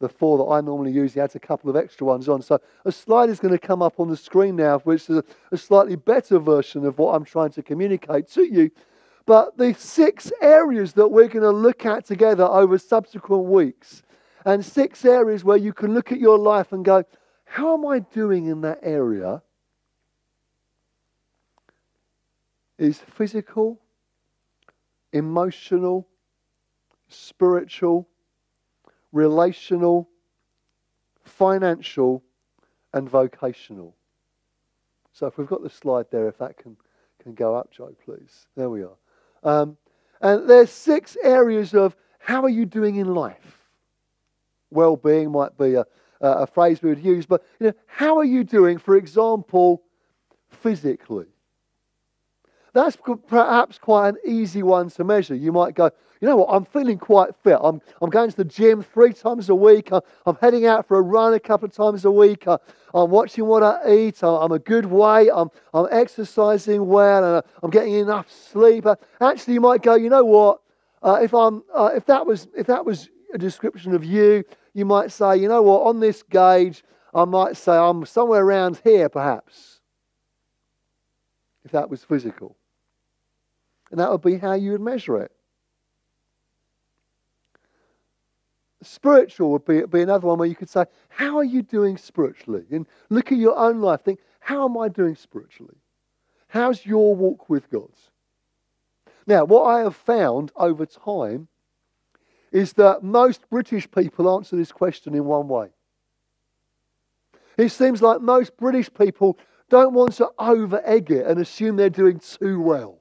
the 0.01 0.09
four 0.09 0.39
that 0.39 0.45
I 0.45 0.61
normally 0.61 0.93
use. 0.93 1.15
He 1.15 1.21
adds 1.21 1.37
a 1.37 1.41
couple 1.41 1.71
of 1.71 1.77
extra 1.77 2.07
ones 2.07 2.29
on. 2.29 2.43
So 2.43 2.59
a 2.85 2.91
slide 2.93 3.29
is 3.29 3.39
going 3.39 3.53
to 3.53 3.59
come 3.59 3.83
up 3.83 4.01
on 4.01 4.09
the 4.09 4.17
screen 4.17 4.57
now, 4.57 4.79
which 4.81 5.09
is 5.09 5.19
a, 5.19 5.25
a 5.53 5.59
slightly 5.59 5.95
better 5.95 6.39
version 6.39 6.85
of 6.85 6.99
what 6.99 7.15
I'm 7.15 7.25
trying 7.25 7.51
to 7.51 7.63
communicate 7.63 8.27
to 8.31 8.45
you. 8.45 8.71
But 9.27 9.59
the 9.59 9.75
six 9.75 10.33
areas 10.41 10.95
that 10.95 11.09
we're 11.09 11.29
going 11.29 11.45
to 11.45 11.51
look 11.51 11.87
at 11.87 12.07
together 12.07 12.45
over 12.45 12.79
subsequent 12.79 13.45
weeks, 13.45 14.03
and 14.45 14.65
six 14.65 15.05
areas 15.05 15.45
where 15.45 15.57
you 15.57 15.73
can 15.73 15.95
look 15.95 16.13
at 16.13 16.19
your 16.19 16.39
life 16.39 16.73
and 16.73 16.85
go, 16.85 17.05
how 17.45 17.75
am 17.75 17.87
I 17.87 17.99
doing 17.99 18.47
in 18.47 18.61
that 18.63 18.79
area? 18.83 19.43
Is 22.79 22.99
physical, 22.99 23.79
emotional, 25.13 26.07
spiritual, 27.09 28.09
relational, 29.13 30.09
financial, 31.25 32.23
and 32.93 33.09
vocational. 33.09 33.95
So 35.13 35.27
if 35.27 35.37
we've 35.37 35.47
got 35.47 35.63
the 35.63 35.71
slide 35.71 36.07
there, 36.11 36.29
if 36.29 36.39
that 36.39 36.57
can, 36.57 36.77
can 37.23 37.35
go 37.35 37.55
up, 37.55 37.71
Joe, 37.71 37.95
please. 38.05 38.47
There 38.57 38.71
we 38.71 38.83
are. 38.83 38.97
Um, 39.43 39.77
and 40.21 40.49
there's 40.49 40.71
six 40.71 41.17
areas 41.23 41.75
of 41.75 41.97
how 42.19 42.43
are 42.43 42.51
you 42.51 42.65
doing 42.65 42.97
in 42.97 43.15
life? 43.15 43.60
Well-being 44.71 45.31
might 45.33 45.57
be 45.59 45.75
a, 45.75 45.85
a 46.21 46.47
phrase 46.47 46.83
we 46.83 46.91
would 46.91 47.05
use, 47.05 47.27
but 47.27 47.45
you 47.59 47.69
know, 47.69 47.73
how 47.87 48.19
are 48.19 48.25
you 48.25 48.45
doing, 48.45 48.79
for 48.79 48.97
example, 48.97 49.83
physically? 50.51 51.27
That's 52.73 52.97
perhaps 53.27 53.79
quite 53.79 54.11
an 54.11 54.17
easy 54.25 54.63
one 54.63 54.91
to 54.91 55.05
measure. 55.05 55.35
You 55.35 55.51
might 55.51 55.75
go, 55.75 55.91
you 56.21 56.29
know 56.29 56.37
what, 56.37 56.49
I'm 56.51 56.65
feeling 56.65 56.99
quite 56.99 57.35
fit. 57.43 57.59
I'm, 57.61 57.81
I'm 58.01 58.11
going 58.11 58.31
to 58.31 58.37
the 58.37 58.45
gym 58.45 58.83
three 58.83 59.13
times 59.13 59.49
a 59.49 59.55
week. 59.55 59.91
I'm, 59.91 60.03
I'm 60.27 60.37
heading 60.41 60.67
out 60.67 60.87
for 60.87 60.99
a 60.99 61.03
run 61.03 61.35
a 61.35 61.41
couple 61.41 61.67
of 61.67 61.75
times 61.75 62.05
a 62.05 62.11
week. 62.11 62.47
I, 62.47 62.59
am 62.95 63.11
watching 63.11 63.47
what 63.47 63.63
I 63.63 63.93
eat. 63.93 64.23
I, 64.23 64.45
am 64.45 64.53
a 64.53 64.59
good 64.59 64.87
weight. 64.87 65.31
I'm, 65.35 65.51
I'm 65.75 65.89
exercising 65.91 66.87
well 66.87 67.37
and 67.37 67.45
I'm 67.63 67.71
getting 67.71 67.95
enough 67.95 68.31
sleep. 68.31 68.87
Uh, 68.87 68.97
actually, 69.21 69.55
you 69.55 69.61
might 69.61 69.83
go, 69.83 69.95
you 69.95 70.11
know 70.11 70.25
what, 70.25 70.61
uh, 71.03 71.19
if, 71.23 71.35
I'm, 71.35 71.65
uh, 71.75 71.91
if, 71.95 72.05
that 72.07 72.25
was, 72.25 72.49
if 72.57 72.67
that 72.67 72.85
was 72.85 73.09
a 73.33 73.39
description 73.39 73.95
of 73.95 74.05
you, 74.05 74.45
you 74.75 74.85
might 74.85 75.13
say, 75.13 75.37
you 75.37 75.49
know 75.49 75.63
what, 75.63 75.83
on 75.83 76.01
this 76.01 76.23
gauge, 76.23 76.85
I 77.13 77.25
might 77.25 77.57
say 77.57 77.77
I'm 77.77 78.07
somewhere 78.07 78.43
around 78.43 78.81
here 78.85 79.09
perhaps. 79.09 79.81
If 81.65 81.73
that 81.73 81.91
was 81.91 82.05
physical. 82.05 82.57
And 83.91 83.99
that 84.01 84.11
would 84.11 84.23
be 84.23 84.39
how 84.39 84.55
you 84.55 84.73
would 84.73 84.81
measure 84.81 85.19
it. 85.21 85.33
Spiritual 88.83 89.51
would 89.53 89.65
be, 89.67 89.83
be 89.83 90.01
another 90.01 90.27
one 90.27 90.39
where 90.39 90.49
you 90.49 90.55
could 90.55 90.71
say, 90.71 90.87
How 91.09 91.37
are 91.37 91.45
you 91.45 91.63
doing 91.63 91.99
spiritually? 91.99 92.65
And 92.71 92.87
look 93.11 93.31
at 93.31 93.37
your 93.37 93.57
own 93.57 93.81
life. 93.81 94.01
Think, 94.03 94.21
How 94.39 94.65
am 94.65 94.79
I 94.79 94.89
doing 94.89 95.17
spiritually? 95.17 95.77
How's 96.49 96.87
your 96.87 97.15
walk 97.15 97.51
with 97.51 97.71
God? 97.71 97.91
Now, 99.27 99.45
what 99.45 99.65
I 99.65 99.81
have 99.81 99.97
found 99.97 100.51
over 100.57 100.87
time 100.87 101.49
is 102.53 102.73
that 102.75 103.03
most 103.03 103.49
British 103.51 103.91
people 103.91 104.35
answer 104.35 104.57
this 104.57 104.73
question 104.73 105.15
in 105.15 105.25
one 105.25 105.49
way. 105.49 105.69
It 107.57 107.71
seems 107.71 108.03
like 108.03 108.21
most 108.21 108.57
British 108.57 108.93
people 108.93 109.39
don't 109.69 109.95
want 109.95 110.15
to 110.15 110.31
over 110.39 110.81
egg 110.85 111.11
it 111.11 111.27
and 111.27 111.41
assume 111.41 111.77
they're 111.77 111.91
doing 111.91 112.19
too 112.19 112.61
well. 112.61 113.01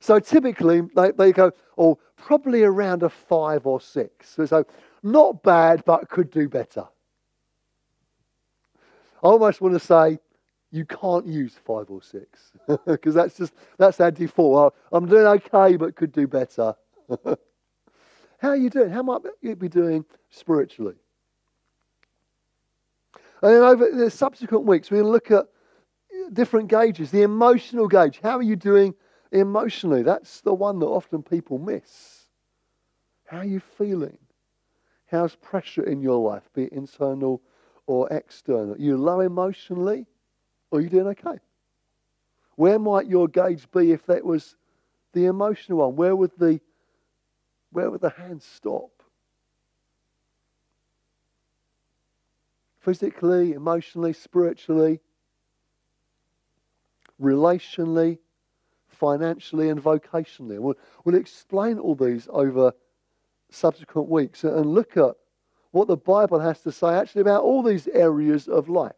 So 0.00 0.18
typically 0.18 0.82
they, 0.94 1.12
they 1.12 1.32
go, 1.32 1.52
oh, 1.78 1.98
probably 2.16 2.62
around 2.62 3.02
a 3.02 3.08
five 3.08 3.66
or 3.66 3.80
six. 3.80 4.38
So, 4.44 4.64
not 5.02 5.42
bad, 5.42 5.84
but 5.84 6.08
could 6.08 6.30
do 6.30 6.48
better. 6.48 6.84
I 9.22 9.26
almost 9.26 9.60
want 9.60 9.74
to 9.74 9.80
say 9.80 10.18
you 10.70 10.84
can't 10.84 11.26
use 11.26 11.54
five 11.64 11.90
or 11.90 12.02
six 12.02 12.52
because 12.86 13.14
that's 13.14 13.36
just 13.36 13.52
that's 13.78 14.00
our 14.00 14.10
default. 14.10 14.74
I'm 14.92 15.06
doing 15.06 15.26
okay, 15.26 15.76
but 15.76 15.96
could 15.96 16.12
do 16.12 16.26
better. 16.26 16.74
How 18.40 18.48
are 18.48 18.56
you 18.56 18.70
doing? 18.70 18.90
How 18.90 19.02
might 19.02 19.22
you 19.42 19.54
be 19.56 19.68
doing 19.68 20.04
spiritually? 20.30 20.96
And 23.42 23.54
then 23.54 23.62
over 23.62 23.90
the 23.90 24.10
subsequent 24.10 24.64
weeks, 24.64 24.90
we're 24.90 25.02
going 25.02 25.06
to 25.06 25.12
look 25.12 25.30
at 25.30 25.46
different 26.32 26.68
gauges. 26.68 27.10
The 27.10 27.22
emotional 27.22 27.88
gauge. 27.88 28.20
How 28.22 28.36
are 28.36 28.42
you 28.42 28.56
doing 28.56 28.94
emotionally. 29.32 30.02
That's 30.02 30.40
the 30.40 30.54
one 30.54 30.78
that 30.80 30.86
often 30.86 31.22
people 31.22 31.58
miss. 31.58 32.26
How 33.26 33.38
are 33.38 33.44
you 33.44 33.60
feeling? 33.60 34.18
How's 35.06 35.34
pressure 35.36 35.84
in 35.84 36.00
your 36.00 36.18
life, 36.18 36.48
be 36.54 36.64
it 36.64 36.72
internal 36.72 37.42
or 37.86 38.08
external? 38.12 38.74
Are 38.74 38.78
you 38.78 38.96
low 38.96 39.20
emotionally 39.20 40.06
or 40.70 40.78
are 40.78 40.82
you 40.82 40.88
doing 40.88 41.08
okay? 41.08 41.38
Where 42.56 42.78
might 42.78 43.06
your 43.06 43.28
gauge 43.28 43.70
be 43.70 43.92
if 43.92 44.06
that 44.06 44.24
was 44.24 44.56
the 45.12 45.26
emotional 45.26 45.78
one? 45.78 45.96
Where 45.96 46.14
would 46.14 46.32
the 46.38 46.60
where 47.72 47.90
would 47.90 48.00
the 48.00 48.10
hand 48.10 48.42
stop? 48.42 48.90
Physically, 52.80 53.52
emotionally, 53.52 54.12
spiritually, 54.12 55.00
relationally, 57.20 58.18
financially 58.88 59.68
and 59.68 59.82
vocationally. 59.82 60.58
We'll, 60.58 60.76
we'll 61.04 61.14
explain 61.14 61.78
all 61.78 61.94
these 61.94 62.28
over 62.30 62.72
subsequent 63.50 64.08
weeks 64.08 64.44
and 64.44 64.66
look 64.66 64.96
at 64.96 65.14
what 65.72 65.88
the 65.88 65.96
Bible 65.96 66.40
has 66.40 66.60
to 66.62 66.72
say 66.72 66.94
actually 66.94 67.22
about 67.22 67.42
all 67.42 67.62
these 67.62 67.86
areas 67.88 68.48
of 68.48 68.68
life. 68.68 68.92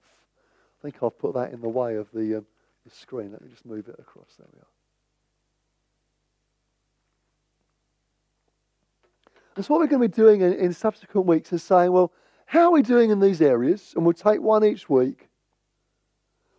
I 0.79 0.83
think 0.83 1.02
I've 1.02 1.19
put 1.19 1.35
that 1.35 1.52
in 1.52 1.61
the 1.61 1.69
way 1.69 1.97
of 1.97 2.09
the, 2.12 2.38
um, 2.38 2.47
the 2.85 2.91
screen. 2.91 3.33
Let 3.33 3.43
me 3.43 3.49
just 3.50 3.67
move 3.67 3.88
it 3.88 3.97
across. 3.99 4.35
There 4.38 4.49
we 4.52 4.61
are. 4.61 4.72
And 9.56 9.64
so 9.64 9.75
what 9.75 9.80
we're 9.80 9.87
going 9.87 10.02
to 10.02 10.09
be 10.09 10.23
doing 10.23 10.40
in, 10.40 10.52
in 10.54 10.73
subsequent 10.73 11.26
weeks 11.26 11.52
is 11.52 11.62
saying, 11.62 11.92
well, 11.92 12.12
how 12.47 12.64
are 12.64 12.73
we 12.73 12.82
doing 12.82 13.11
in 13.11 13.21
these 13.21 13.40
areas? 13.40 13.92
And 13.94 14.04
we'll 14.04 14.14
take 14.14 14.40
one 14.40 14.64
each 14.64 14.88
week. 14.88 15.28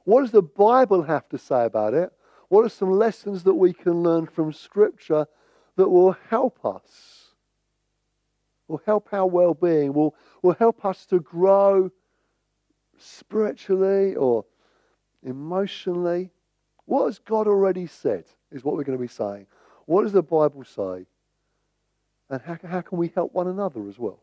What 0.05 0.21
does 0.21 0.31
the 0.31 0.41
Bible 0.41 1.03
have 1.03 1.27
to 1.29 1.37
say 1.37 1.65
about 1.65 1.93
it? 1.93 2.11
What 2.49 2.65
are 2.65 2.69
some 2.69 2.91
lessons 2.91 3.43
that 3.43 3.53
we 3.53 3.73
can 3.73 4.03
learn 4.03 4.27
from 4.27 4.53
Scripture 4.53 5.25
that 5.75 5.89
will 5.89 6.15
help 6.29 6.63
us? 6.65 7.33
Will 8.67 8.81
help 8.85 9.09
our 9.11 9.25
well 9.25 9.53
being, 9.53 9.93
will, 9.93 10.15
will 10.41 10.53
help 10.53 10.85
us 10.85 11.05
to 11.07 11.19
grow 11.19 11.91
spiritually 12.97 14.15
or 14.15 14.45
emotionally. 15.23 16.31
What 16.85 17.05
has 17.05 17.19
God 17.19 17.47
already 17.47 17.87
said 17.87 18.25
is 18.51 18.63
what 18.63 18.75
we're 18.75 18.83
going 18.83 18.97
to 18.97 19.01
be 19.01 19.07
saying. 19.07 19.47
What 19.85 20.03
does 20.03 20.11
the 20.11 20.23
Bible 20.23 20.63
say? 20.63 21.05
And 22.33 22.41
how, 22.41 22.57
how 22.67 22.81
can 22.81 22.97
we 22.97 23.11
help 23.13 23.33
one 23.33 23.47
another 23.47 23.87
as 23.87 23.99
well? 23.99 24.19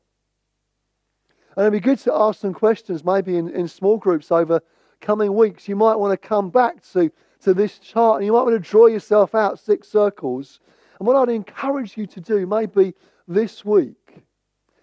And 1.56 1.66
it'd 1.66 1.72
be 1.72 1.84
good 1.84 1.98
to 2.00 2.14
ask 2.14 2.40
some 2.40 2.54
questions 2.54 3.04
maybe 3.04 3.36
in, 3.36 3.48
in 3.50 3.68
small 3.68 3.96
groups 3.96 4.30
over 4.30 4.60
coming 5.00 5.34
weeks. 5.34 5.68
You 5.68 5.76
might 5.76 5.96
want 5.96 6.12
to 6.12 6.28
come 6.28 6.50
back 6.50 6.82
to 6.92 7.10
to 7.42 7.54
this 7.54 7.78
chart, 7.78 8.16
and 8.16 8.26
you 8.26 8.32
might 8.32 8.42
want 8.42 8.62
to 8.62 8.70
draw 8.70 8.86
yourself 8.86 9.34
out 9.34 9.58
six 9.58 9.88
circles. 9.88 10.60
And 10.98 11.06
what 11.06 11.16
I'd 11.16 11.34
encourage 11.34 11.96
you 11.96 12.06
to 12.06 12.20
do, 12.20 12.46
maybe 12.46 12.94
this 13.26 13.64
week, 13.64 14.22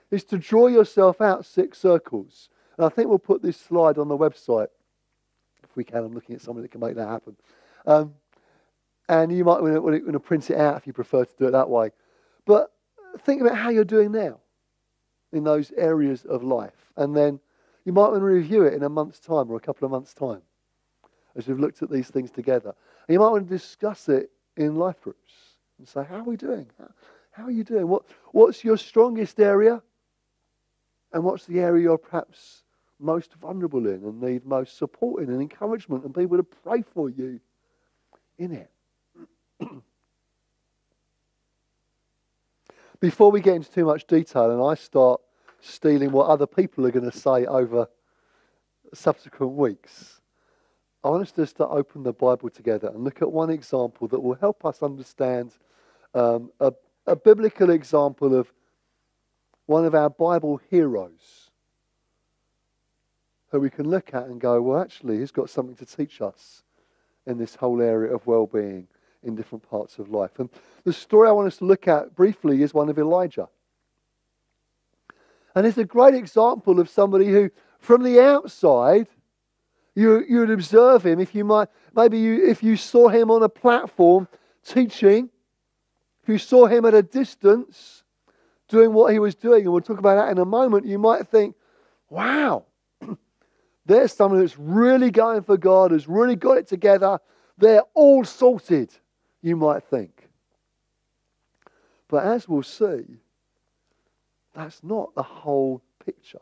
is 0.10 0.24
to 0.26 0.38
draw 0.38 0.68
yourself 0.68 1.22
out 1.22 1.46
six 1.46 1.78
circles. 1.78 2.50
And 2.78 2.86
I 2.86 2.90
think 2.90 3.10
we'll 3.10 3.20
put 3.20 3.42
this 3.42 3.58
slide 3.58 3.98
on 3.98 4.08
the 4.08 4.18
website 4.18 4.70
if 5.64 5.76
we 5.76 5.84
can. 5.84 6.04
I'm 6.04 6.14
looking 6.14 6.36
at 6.36 6.42
somebody 6.42 6.64
that 6.64 6.72
can 6.72 6.82
make 6.82 6.96
that 6.96 7.08
happen. 7.08 7.36
Um, 7.86 8.14
and 9.10 9.32
you 9.32 9.46
might 9.46 9.62
want 9.62 9.76
to, 9.76 9.80
want 9.80 10.14
to 10.14 10.20
print 10.20 10.50
it 10.50 10.58
out 10.58 10.78
if 10.78 10.88
you 10.88 10.94
prefer 10.94 11.26
to 11.26 11.36
do 11.38 11.46
it 11.46 11.52
that 11.52 11.70
way. 11.70 11.92
But 12.46 12.72
think 13.18 13.42
about 13.42 13.58
how 13.58 13.70
you're 13.70 13.84
doing 13.84 14.12
now. 14.12 14.40
in 15.34 15.44
those 15.44 15.72
areas 15.76 16.24
of 16.26 16.42
life. 16.44 16.92
And 16.96 17.16
then 17.16 17.40
you 17.84 17.92
might 17.92 18.10
want 18.10 18.22
to 18.22 18.26
review 18.26 18.64
it 18.64 18.74
in 18.74 18.84
a 18.84 18.90
month's 18.90 19.20
time 19.20 19.50
or 19.50 19.58
a 19.58 19.60
couple 19.60 19.86
of 19.86 19.92
months' 19.92 20.14
time 20.14 20.42
as 21.36 21.48
we've 21.48 21.60
looked 21.60 21.82
at 21.84 21.90
these 21.90 22.10
things 22.10 22.32
together. 22.32 22.74
And 23.08 23.14
you 23.14 23.20
might 23.20 23.30
want 23.30 23.48
to 23.48 23.54
discuss 23.54 24.10
it 24.10 24.32
in 24.58 24.76
life 24.76 25.00
groups 25.02 25.34
and 25.78 25.88
say, 25.88 26.04
How 26.04 26.18
are 26.18 26.24
we 26.24 26.36
doing? 26.36 26.68
How, 27.32 27.46
are 27.46 27.52
you 27.52 27.64
doing? 27.64 27.88
What, 27.88 28.04
what's 28.32 28.64
your 28.64 28.78
strongest 28.78 29.40
area? 29.40 29.82
And 31.14 31.24
what's 31.24 31.46
the 31.46 31.60
area 31.60 31.84
you're 31.84 31.98
perhaps 31.98 32.64
most 33.00 33.36
vulnerable 33.36 33.86
in 33.86 34.04
and 34.04 34.20
need 34.20 34.46
most 34.46 34.78
support 34.78 35.24
in 35.24 35.30
and 35.30 35.42
encouragement 35.42 36.04
and 36.04 36.16
people 36.16 36.38
to 36.38 36.44
pray 36.44 36.82
for 36.82 37.10
you 37.10 37.40
in 38.38 38.52
it? 38.54 38.72
Before 43.00 43.30
we 43.30 43.42
get 43.42 43.56
into 43.56 43.72
too 43.72 43.86
much 43.86 44.08
detail 44.08 44.50
and 44.50 44.62
I 44.62 44.74
start 44.74 45.22
stealing 45.60 46.12
what 46.12 46.28
other 46.28 46.48
people 46.48 46.86
are 46.88 46.92
going 46.92 47.10
to 47.10 47.16
say 47.16 47.46
over 47.46 47.88
subsequent 48.92 49.54
weeks, 49.54 50.20
I 51.04 51.10
want 51.10 51.22
us 51.22 51.32
just 51.32 51.58
to 51.58 51.68
open 51.68 52.02
the 52.02 52.14
Bible 52.14 52.50
together 52.50 52.88
and 52.88 53.04
look 53.04 53.22
at 53.22 53.32
one 53.32 53.52
example 53.52 54.08
that 54.08 54.20
will 54.20 54.34
help 54.34 54.66
us 54.66 54.82
understand 54.82 55.54
um, 56.16 56.52
a, 56.60 56.74
a 57.06 57.16
biblical 57.16 57.70
example 57.70 58.34
of 58.34 58.52
one 59.68 59.86
of 59.86 59.94
our 59.94 60.10
Bible 60.10 60.60
heroes 60.72 61.52
who 63.52 63.60
we 63.60 63.70
can 63.70 63.88
look 63.88 64.16
at 64.16 64.26
and 64.26 64.42
go, 64.42 64.60
well, 64.60 64.82
actually, 64.82 65.20
he's 65.20 65.32
got 65.32 65.52
something 65.52 65.76
to 65.76 65.86
teach 65.86 66.20
us 66.20 66.64
in 67.28 67.38
this 67.38 67.54
whole 67.54 67.80
area 67.80 68.12
of 68.14 68.26
well 68.26 68.48
being 68.48 68.88
in 69.24 69.36
different 69.36 69.68
parts 69.70 70.00
of 70.00 70.10
life. 70.10 70.40
And 70.40 70.50
the 70.84 70.94
story 70.94 71.28
I 71.28 71.32
want 71.32 71.48
us 71.48 71.58
to 71.58 71.66
look 71.66 71.88
at 71.88 72.16
briefly 72.16 72.62
is 72.62 72.74
one 72.74 72.90
of 72.90 72.98
Elijah. 72.98 73.50
And 75.56 75.66
it's 75.66 75.78
a 75.78 75.86
great 75.86 76.14
example 76.14 76.80
of 76.80 76.88
somebody 76.90 77.28
who, 77.28 77.50
from 77.80 78.04
the 78.04 78.20
outside, 78.20 79.08
you, 79.96 80.24
you 80.30 80.42
would 80.42 80.52
observe 80.52 81.04
him 81.04 81.20
if 81.20 81.34
you 81.34 81.44
might, 81.44 81.70
maybe 81.96 82.20
you, 82.20 82.46
if 82.46 82.62
you 82.62 82.78
saw 82.78 83.08
him 83.08 83.32
on 83.32 83.42
a 83.42 83.50
platform 83.50 84.28
teaching, 84.64 85.30
if 86.22 86.30
you 86.30 86.38
saw 86.38 86.68
him 86.68 86.86
at 86.86 86.94
a 86.94 87.02
distance 87.02 88.04
doing 88.68 88.94
what 88.94 89.12
he 89.12 89.18
was 89.18 89.34
doing, 89.34 89.64
and 89.64 89.72
we'll 89.72 89.82
talk 89.82 89.98
about 89.98 90.16
that 90.16 90.32
in 90.32 90.38
a 90.38 90.46
moment, 90.46 90.86
you 90.86 91.00
might 91.00 91.28
think, 91.28 91.56
wow, 92.10 92.66
there's 93.88 94.14
someone 94.14 94.42
that's 94.42 94.60
really 94.60 95.10
going 95.10 95.42
for 95.42 95.58
God, 95.58 95.92
has 95.92 96.08
really 96.08 96.36
got 96.36 96.58
it 96.58 96.68
together. 96.68 97.20
They're 97.58 97.84
all 97.96 98.24
sorted, 98.24 98.92
you 99.48 99.56
might 99.56 99.84
think. 99.84 100.30
But 102.08 102.26
as 102.26 102.48
we'll 102.48 102.64
see, 102.64 103.04
that's 104.54 104.84
not 104.84 105.14
the 105.16 105.24
whole 105.24 105.82
picture. 106.04 106.42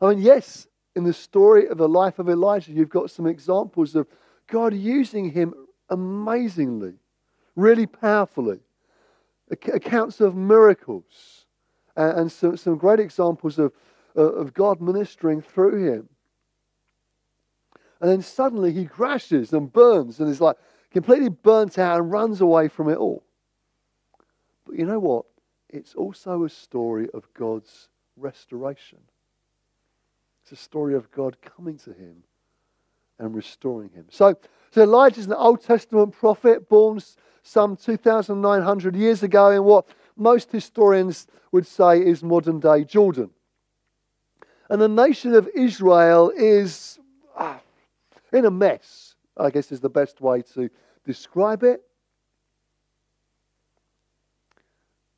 I 0.00 0.10
mean, 0.10 0.20
yes, 0.20 0.66
in 0.94 1.04
the 1.04 1.12
story 1.12 1.68
of 1.68 1.78
the 1.78 1.88
life 1.88 2.18
of 2.18 2.28
Elijah, 2.28 2.72
you've 2.72 2.88
got 2.88 3.10
some 3.10 3.26
examples 3.26 3.94
of 3.94 4.06
God 4.46 4.74
using 4.74 5.30
him 5.30 5.54
amazingly, 5.90 6.94
really 7.54 7.86
powerfully. 7.86 8.60
Accounts 9.50 10.20
of 10.20 10.34
miracles 10.34 11.46
and 11.96 12.30
some, 12.30 12.56
some 12.56 12.76
great 12.76 13.00
examples 13.00 13.58
of, 13.58 13.72
uh, 14.16 14.22
of 14.22 14.52
God 14.54 14.80
ministering 14.80 15.40
through 15.40 15.92
him. 15.92 16.08
And 18.00 18.10
then 18.10 18.22
suddenly 18.22 18.72
he 18.72 18.84
crashes 18.84 19.52
and 19.52 19.72
burns 19.72 20.20
and 20.20 20.28
is 20.28 20.40
like 20.40 20.56
completely 20.92 21.28
burnt 21.28 21.78
out 21.78 21.98
and 21.98 22.10
runs 22.10 22.40
away 22.40 22.68
from 22.68 22.88
it 22.88 22.96
all. 22.96 23.22
But 24.66 24.78
you 24.78 24.86
know 24.86 24.98
what? 24.98 25.26
It's 25.68 25.94
also 25.94 26.44
a 26.44 26.48
story 26.48 27.08
of 27.12 27.32
God's 27.34 27.88
restoration. 28.16 28.98
It's 30.42 30.52
a 30.52 30.56
story 30.56 30.94
of 30.94 31.10
God 31.10 31.36
coming 31.42 31.76
to 31.78 31.92
him 31.92 32.22
and 33.18 33.34
restoring 33.34 33.90
him. 33.90 34.06
So, 34.10 34.38
so 34.70 34.82
Elijah 34.82 35.20
is 35.20 35.26
an 35.26 35.32
Old 35.32 35.62
Testament 35.62 36.12
prophet 36.12 36.68
born 36.68 37.00
some 37.42 37.76
2,900 37.76 38.94
years 38.94 39.22
ago 39.22 39.50
in 39.50 39.64
what 39.64 39.88
most 40.16 40.52
historians 40.52 41.26
would 41.52 41.66
say 41.66 42.00
is 42.00 42.22
modern 42.22 42.60
day 42.60 42.84
Jordan. 42.84 43.30
And 44.68 44.80
the 44.80 44.88
nation 44.88 45.34
of 45.34 45.48
Israel 45.54 46.32
is 46.36 46.98
ah, 47.36 47.60
in 48.32 48.44
a 48.44 48.50
mess, 48.50 49.15
I 49.36 49.50
guess 49.50 49.72
is 49.72 49.80
the 49.80 49.88
best 49.88 50.20
way 50.20 50.42
to 50.54 50.70
describe 51.04 51.62
it. 51.62 51.82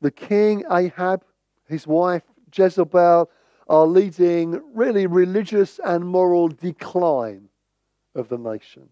The 0.01 0.11
king 0.11 0.63
Ahab, 0.71 1.23
his 1.67 1.85
wife 1.85 2.23
Jezebel, 2.55 3.29
are 3.67 3.85
leading 3.85 4.61
really 4.73 5.07
religious 5.07 5.79
and 5.83 6.05
moral 6.05 6.47
decline 6.47 7.49
of 8.15 8.29
the 8.29 8.37
nation. 8.37 8.89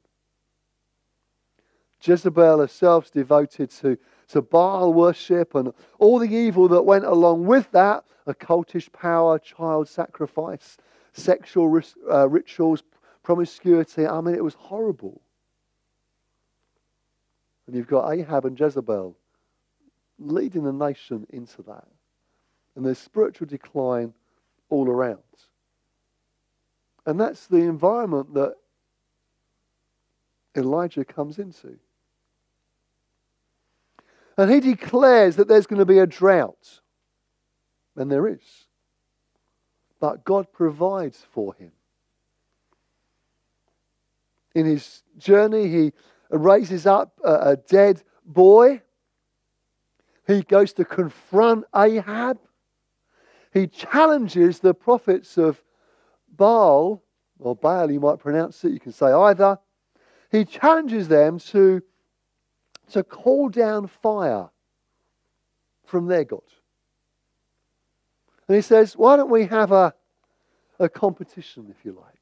Jezebel 2.02 2.60
herself 2.60 3.06
is 3.06 3.12
devoted 3.12 3.72
to, 3.72 3.98
to 4.30 4.42
Baal 4.42 4.94
worship 4.94 5.56
and 5.56 5.74
all 5.98 6.20
the 6.20 6.30
evil 6.30 6.68
that 6.68 6.84
went 6.84 7.06
along 7.06 7.46
with 7.46 7.72
that 7.72 8.06
occultish 8.28 8.92
power, 8.92 9.40
child 9.40 9.88
sacrifice, 9.88 10.78
sexual 11.14 11.82
uh, 12.12 12.30
rituals, 12.30 12.84
promiscuity. 13.28 14.08
I 14.08 14.22
mean, 14.22 14.36
it 14.36 14.44
was 14.44 14.54
horrible. 14.54 15.20
And 17.66 17.76
you've 17.76 17.86
got 17.86 18.10
Ahab 18.10 18.46
and 18.46 18.58
Jezebel 18.58 19.18
leading 20.18 20.64
the 20.64 20.72
nation 20.72 21.28
into 21.32 21.62
that. 21.64 21.86
And 22.74 22.86
there's 22.86 23.00
spiritual 23.00 23.48
decline 23.48 24.14
all 24.70 24.88
around. 24.88 25.20
And 27.06 27.20
that's 27.20 27.48
the 27.48 27.58
environment 27.58 28.34
that 28.36 28.56
Elijah 30.56 31.04
comes 31.04 31.38
into. 31.38 31.78
And 34.38 34.50
he 34.50 34.62
declares 34.62 35.36
that 35.36 35.50
there's 35.50 35.68
going 35.68 35.80
to 35.80 35.86
be 35.86 36.00
a 36.00 36.08
drought. 36.08 36.80
And 37.98 38.10
there 38.10 38.30
is. 38.30 38.68
But 40.00 40.24
God 40.24 40.50
provides 40.54 41.26
for 41.30 41.54
him. 41.56 41.74
In 44.58 44.66
his 44.66 45.04
journey, 45.18 45.68
he 45.68 45.94
raises 46.30 46.86
up 46.86 47.20
a, 47.24 47.52
a 47.52 47.56
dead 47.58 48.04
boy. 48.26 48.82
He 50.26 50.42
goes 50.42 50.74
to 50.74 50.86
confront 50.86 51.66
Ahab 51.76 52.40
he 53.58 53.68
challenges 53.68 54.60
the 54.60 54.74
prophets 54.76 55.38
of 55.38 55.64
Baal, 56.36 57.02
or 57.40 57.56
Baal, 57.56 57.92
you 57.92 58.00
might 58.00 58.20
pronounce 58.20 58.64
it, 58.64 58.72
you 58.72 58.80
can 58.80 58.92
say 58.92 59.08
either. 59.12 59.58
He 60.32 60.46
challenges 60.46 61.08
them 61.08 61.40
to, 61.40 61.82
to 62.92 63.04
call 63.04 63.50
down 63.50 63.88
fire 63.88 64.50
from 65.86 66.06
their 66.08 66.26
God. 66.26 66.42
And 68.48 68.56
he 68.56 68.62
says, 68.62 68.96
Why 68.96 69.16
don't 69.16 69.32
we 69.32 69.46
have 69.48 69.72
a, 69.72 69.94
a 70.80 70.88
competition, 70.88 71.74
if 71.76 71.84
you 71.84 71.94
like? 71.94 72.17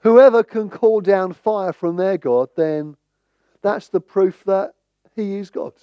Whoever 0.00 0.42
can 0.42 0.70
call 0.70 1.00
down 1.00 1.32
fire 1.32 1.72
from 1.72 1.96
their 1.96 2.16
God, 2.16 2.48
then 2.56 2.96
that's 3.62 3.88
the 3.88 4.00
proof 4.00 4.42
that 4.44 4.74
he 5.14 5.36
is 5.36 5.50
God. 5.50 5.74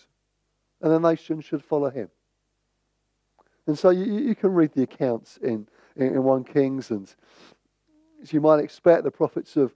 And 0.82 0.92
the 0.92 1.00
nation 1.00 1.42
should 1.42 1.64
follow 1.64 1.90
him. 1.90 2.10
And 3.68 3.78
so 3.78 3.90
you, 3.90 4.06
you 4.06 4.36
can 4.36 4.54
read 4.54 4.72
the 4.74 4.84
accounts 4.84 5.38
in, 5.38 5.68
in, 5.96 6.08
in 6.08 6.24
1 6.24 6.44
Kings, 6.46 6.90
and 6.90 7.14
as 8.22 8.34
you 8.34 8.42
might 8.42 8.64
expect, 8.64 9.04
the 9.04 9.12
prophets 9.12 9.58
of 9.58 9.74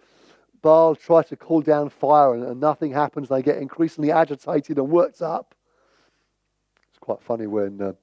Baal 0.62 0.95
try 0.95 1.23
to 1.23 1.36
call 1.36 1.62
down 1.62 1.89
fire 1.89 2.34
and, 2.34 2.43
and 2.43 2.60
nothing 2.60 2.91
happens. 2.91 3.30
They 3.30 3.41
get 3.41 3.58
increasingly 3.58 4.12
agitated 4.12 4.77
and 4.77 4.89
worked 4.89 5.21
up. 5.21 5.56
It's 6.89 6.99
quite 6.99 7.21
funny 7.21 7.47
when 7.47 7.82
uh, 7.82 7.93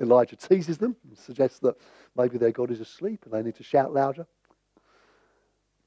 Elijah 0.00 0.36
teases 0.36 0.78
them 0.78 0.96
and 1.08 1.16
suggests 1.16 1.58
that 1.60 1.76
maybe 2.16 2.38
their 2.38 2.50
God 2.50 2.70
is 2.70 2.80
asleep 2.80 3.24
and 3.24 3.32
they 3.32 3.42
need 3.42 3.56
to 3.56 3.62
shout 3.62 3.92
louder. 3.92 4.26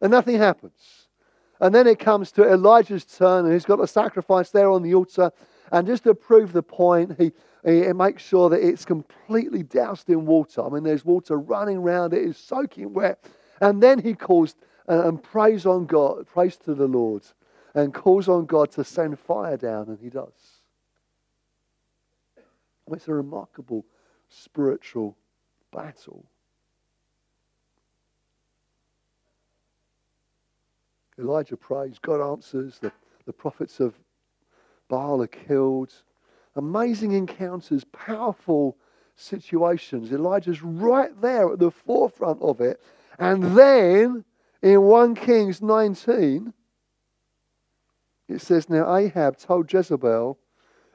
And 0.01 0.11
nothing 0.11 0.37
happens. 0.37 1.07
And 1.59 1.73
then 1.73 1.87
it 1.87 1.99
comes 1.99 2.31
to 2.33 2.51
Elijah's 2.51 3.05
turn, 3.05 3.45
and 3.45 3.53
he's 3.53 3.65
got 3.65 3.79
the 3.79 3.87
sacrifice 3.87 4.49
there 4.49 4.69
on 4.69 4.83
the 4.83 4.93
altar. 4.93 5.31
And 5.71 5.87
just 5.87 6.03
to 6.03 6.13
prove 6.13 6.51
the 6.51 6.63
point, 6.63 7.15
he, 7.17 7.31
he 7.65 7.91
makes 7.93 8.23
sure 8.23 8.49
that 8.49 8.65
it's 8.65 8.85
completely 8.85 9.63
doused 9.63 10.09
in 10.09 10.25
water. 10.25 10.63
I 10.63 10.69
mean, 10.69 10.83
there's 10.83 11.05
water 11.05 11.37
running 11.37 11.77
around, 11.77 12.13
it 12.13 12.23
is 12.23 12.37
soaking 12.37 12.93
wet. 12.93 13.23
And 13.61 13.81
then 13.81 13.99
he 13.99 14.13
calls 14.13 14.55
uh, 14.87 15.07
and 15.07 15.21
prays 15.21 15.65
on 15.65 15.85
God, 15.85 16.27
prays 16.27 16.57
to 16.57 16.75
the 16.75 16.87
Lord, 16.87 17.23
and 17.73 17.93
calls 17.93 18.27
on 18.27 18.45
God 18.45 18.71
to 18.71 18.83
send 18.83 19.17
fire 19.17 19.57
down, 19.57 19.87
and 19.87 19.99
he 19.99 20.09
does. 20.09 20.61
It's 22.91 23.07
a 23.07 23.13
remarkable 23.13 23.85
spiritual 24.29 25.17
battle. 25.71 26.25
Elijah 31.19 31.57
prays, 31.57 31.97
God 31.99 32.21
answers, 32.21 32.79
the, 32.79 32.91
the 33.25 33.33
prophets 33.33 33.79
of 33.79 33.95
Baal 34.87 35.21
are 35.21 35.27
killed. 35.27 35.93
Amazing 36.55 37.13
encounters, 37.13 37.83
powerful 37.85 38.77
situations. 39.15 40.11
Elijah's 40.11 40.61
right 40.61 41.19
there 41.21 41.53
at 41.53 41.59
the 41.59 41.71
forefront 41.71 42.41
of 42.41 42.61
it. 42.61 42.81
And 43.17 43.57
then 43.57 44.25
in 44.61 44.81
1 44.81 45.15
Kings 45.15 45.61
19, 45.61 46.53
it 48.27 48.41
says, 48.41 48.69
Now 48.69 48.95
Ahab 48.95 49.37
told 49.37 49.71
Jezebel 49.71 50.37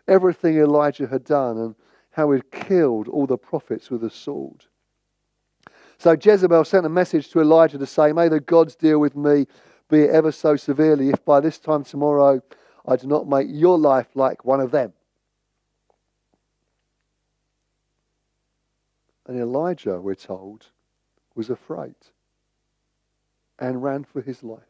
everything 0.09 0.59
Elijah 0.59 1.07
had 1.07 1.25
done 1.25 1.57
and 1.59 1.75
how 2.11 2.33
he'd 2.33 2.51
killed 2.51 3.09
all 3.09 3.27
the 3.27 3.39
prophets 3.39 3.91
with 3.91 4.05
a 4.05 4.11
sword. 4.11 4.65
So 5.99 6.17
Jezebel 6.21 6.65
sent 6.65 6.87
a 6.87 6.91
message 6.91 7.29
to 7.31 7.41
Elijah 7.41 7.79
to 7.79 7.87
say, 7.87 8.13
May 8.13 8.29
the 8.29 8.41
gods 8.41 8.75
deal 8.75 8.99
with 8.99 9.15
me, 9.15 9.47
be 9.91 10.03
it 10.03 10.11
ever 10.11 10.33
so 10.33 10.57
severely, 10.57 11.11
if 11.11 11.25
by 11.25 11.41
this 11.41 11.59
time 11.59 11.85
tomorrow 11.85 12.41
I 12.87 12.97
do 12.97 13.07
not 13.07 13.29
make 13.29 13.49
your 13.51 13.79
life 13.79 14.09
like 14.15 14.45
one 14.45 14.61
of 14.61 14.71
them. 14.71 14.93
And 19.27 19.39
Elijah, 19.39 20.01
we're 20.01 20.15
told, 20.15 20.67
was 21.35 21.51
afraid 21.51 21.95
and 23.59 23.83
ran 23.83 24.05
for 24.05 24.23
his 24.23 24.43
life. 24.43 24.63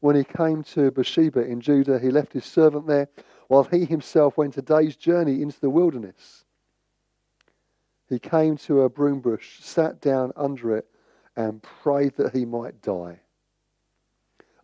When 0.00 0.16
he 0.16 0.24
came 0.24 0.62
to 0.64 0.90
Beersheba 0.90 1.46
in 1.46 1.60
Judah, 1.60 1.98
he 1.98 2.10
left 2.10 2.32
his 2.32 2.44
servant 2.44 2.86
there 2.86 3.08
while 3.48 3.64
he 3.64 3.84
himself 3.84 4.36
went 4.36 4.56
a 4.56 4.62
day's 4.62 4.96
journey 4.96 5.42
into 5.42 5.60
the 5.60 5.70
wilderness. 5.70 6.44
He 8.08 8.18
came 8.18 8.56
to 8.58 8.82
a 8.82 8.88
broom 8.88 9.20
bush, 9.20 9.60
sat 9.60 10.00
down 10.00 10.32
under 10.36 10.76
it, 10.76 10.86
and 11.36 11.62
prayed 11.62 12.16
that 12.16 12.34
he 12.34 12.44
might 12.44 12.82
die. 12.82 13.20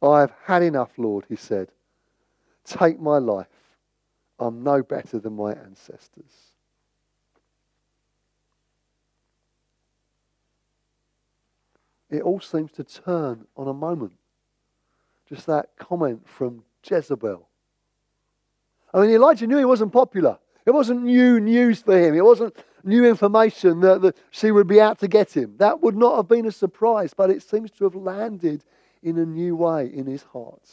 I 0.02 0.20
have 0.20 0.32
had 0.44 0.62
enough, 0.62 0.90
Lord, 0.96 1.24
he 1.28 1.36
said. 1.36 1.68
Take 2.64 3.00
my 3.00 3.18
life. 3.18 3.46
I'm 4.38 4.62
no 4.62 4.82
better 4.82 5.18
than 5.18 5.36
my 5.36 5.52
ancestors. 5.52 6.52
It 12.10 12.22
all 12.22 12.40
seems 12.40 12.72
to 12.72 12.84
turn 12.84 13.46
on 13.56 13.68
a 13.68 13.74
moment. 13.74 14.12
Just 15.28 15.46
that 15.46 15.70
comment 15.78 16.26
from 16.26 16.64
Jezebel. 16.82 17.46
I 18.92 19.00
mean, 19.00 19.10
Elijah 19.10 19.46
knew 19.46 19.58
he 19.58 19.64
wasn't 19.64 19.92
popular. 19.92 20.38
It 20.66 20.72
wasn't 20.72 21.02
new 21.02 21.38
news 21.38 21.82
for 21.82 21.96
him. 21.96 22.14
It 22.14 22.24
wasn't 22.24 22.56
new 22.82 23.04
information 23.04 23.80
that, 23.80 24.02
that 24.02 24.16
she 24.30 24.50
would 24.50 24.66
be 24.66 24.80
out 24.80 24.98
to 25.00 25.08
get 25.08 25.36
him. 25.36 25.54
That 25.58 25.82
would 25.82 25.96
not 25.96 26.16
have 26.16 26.28
been 26.28 26.46
a 26.46 26.52
surprise, 26.52 27.14
but 27.14 27.30
it 27.30 27.42
seems 27.42 27.70
to 27.72 27.84
have 27.84 27.94
landed 27.94 28.64
in 29.02 29.18
a 29.18 29.26
new 29.26 29.56
way 29.56 29.86
in 29.92 30.06
his 30.06 30.22
heart. 30.22 30.68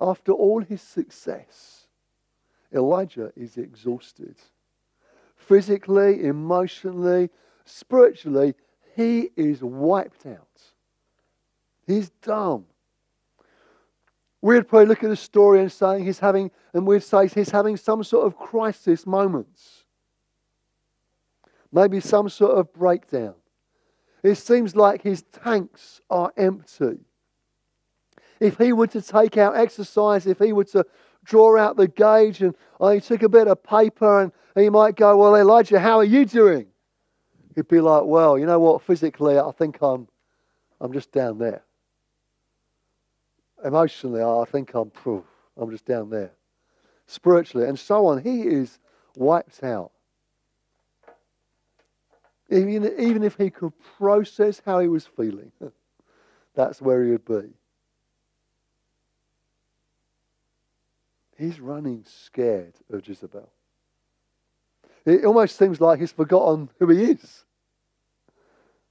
After 0.00 0.32
all 0.32 0.62
his 0.62 0.82
success, 0.82 1.86
Elijah 2.72 3.32
is 3.36 3.56
exhausted. 3.56 4.36
Physically, 5.36 6.24
emotionally, 6.24 7.30
spiritually, 7.64 8.54
he 8.94 9.30
is 9.36 9.62
wiped 9.62 10.26
out. 10.26 10.62
He's 11.86 12.10
done. 12.22 12.64
We'd 14.40 14.68
probably 14.68 14.86
look 14.86 15.02
at 15.02 15.10
the 15.10 15.16
story 15.16 15.60
and 15.60 15.72
saying 15.72 16.04
he's 16.04 16.18
having, 16.20 16.50
and 16.72 16.86
we'd 16.86 17.02
say 17.02 17.26
he's 17.26 17.50
having 17.50 17.76
some 17.76 18.04
sort 18.04 18.26
of 18.26 18.36
crisis 18.36 19.06
moments. 19.06 19.84
Maybe 21.72 22.00
some 22.00 22.28
sort 22.28 22.56
of 22.56 22.72
breakdown. 22.72 23.34
It 24.22 24.36
seems 24.36 24.74
like 24.74 25.02
his 25.02 25.22
tanks 25.22 26.00
are 26.10 26.32
empty. 26.36 26.98
If 28.40 28.58
he 28.58 28.72
were 28.72 28.86
to 28.88 29.02
take 29.02 29.36
out 29.36 29.56
exercise, 29.56 30.26
if 30.26 30.38
he 30.38 30.52
were 30.52 30.64
to 30.64 30.84
draw 31.24 31.58
out 31.58 31.76
the 31.76 31.88
gauge 31.88 32.42
and 32.42 32.54
oh, 32.80 32.90
he 32.90 33.00
took 33.00 33.22
a 33.22 33.28
bit 33.28 33.48
of 33.48 33.62
paper 33.62 34.22
and 34.22 34.32
he 34.54 34.70
might 34.70 34.96
go, 34.96 35.16
Well, 35.16 35.36
Elijah, 35.36 35.78
how 35.78 35.98
are 35.98 36.04
you 36.04 36.24
doing? 36.24 36.66
He'd 37.54 37.68
be 37.68 37.80
like, 37.80 38.04
Well, 38.04 38.38
you 38.38 38.46
know 38.46 38.60
what, 38.60 38.82
physically, 38.82 39.38
I 39.38 39.50
think 39.52 39.78
I'm, 39.82 40.08
I'm 40.80 40.92
just 40.92 41.12
down 41.12 41.38
there 41.38 41.62
emotionally, 43.64 44.22
I 44.22 44.44
think 44.50 44.74
I'm. 44.74 44.90
I'm 45.60 45.70
just 45.70 45.84
down 45.84 46.10
there. 46.10 46.30
Spiritually, 47.06 47.66
and 47.66 47.78
so 47.78 48.06
on. 48.06 48.22
He 48.22 48.42
is 48.42 48.78
wiped 49.16 49.64
out. 49.64 49.90
Even, 52.50 52.98
even 52.98 53.22
if 53.22 53.36
he 53.36 53.50
could 53.50 53.72
process 53.98 54.62
how 54.64 54.80
he 54.80 54.88
was 54.88 55.06
feeling, 55.06 55.52
that's 56.54 56.80
where 56.80 57.04
he 57.04 57.10
would 57.10 57.24
be. 57.24 57.50
He's 61.36 61.60
running 61.60 62.04
scared 62.06 62.74
of 62.90 63.06
Jezebel. 63.06 63.48
It 65.04 65.24
almost 65.24 65.56
seems 65.56 65.80
like 65.80 66.00
he's 66.00 66.12
forgotten 66.12 66.68
who 66.78 66.88
he 66.88 67.12
is. 67.12 67.44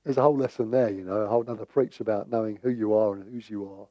There's 0.04 0.18
a 0.18 0.22
whole 0.22 0.38
lesson 0.38 0.72
there, 0.72 0.90
you 0.90 1.04
know, 1.04 1.18
a 1.18 1.28
whole 1.28 1.44
other 1.48 1.66
preach 1.66 2.00
about 2.00 2.30
knowing 2.30 2.60
who 2.64 2.70
you 2.70 2.94
are 2.94 3.14
and 3.14 3.30
whose 3.30 3.50
you 3.50 3.66
are. 3.66 3.88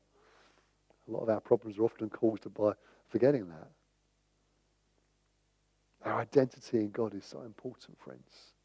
A 1.06 1.12
lot 1.12 1.22
of 1.24 1.28
our 1.28 1.40
problems 1.40 1.78
are 1.78 1.82
often 1.82 2.08
caused 2.08 2.52
by 2.54 2.72
forgetting 3.08 3.48
that. 3.48 3.68
Our 6.04 6.20
identity 6.20 6.78
in 6.78 6.90
God 6.90 7.14
is 7.14 7.24
so 7.24 7.42
important, 7.42 7.98
friends. 8.00 8.55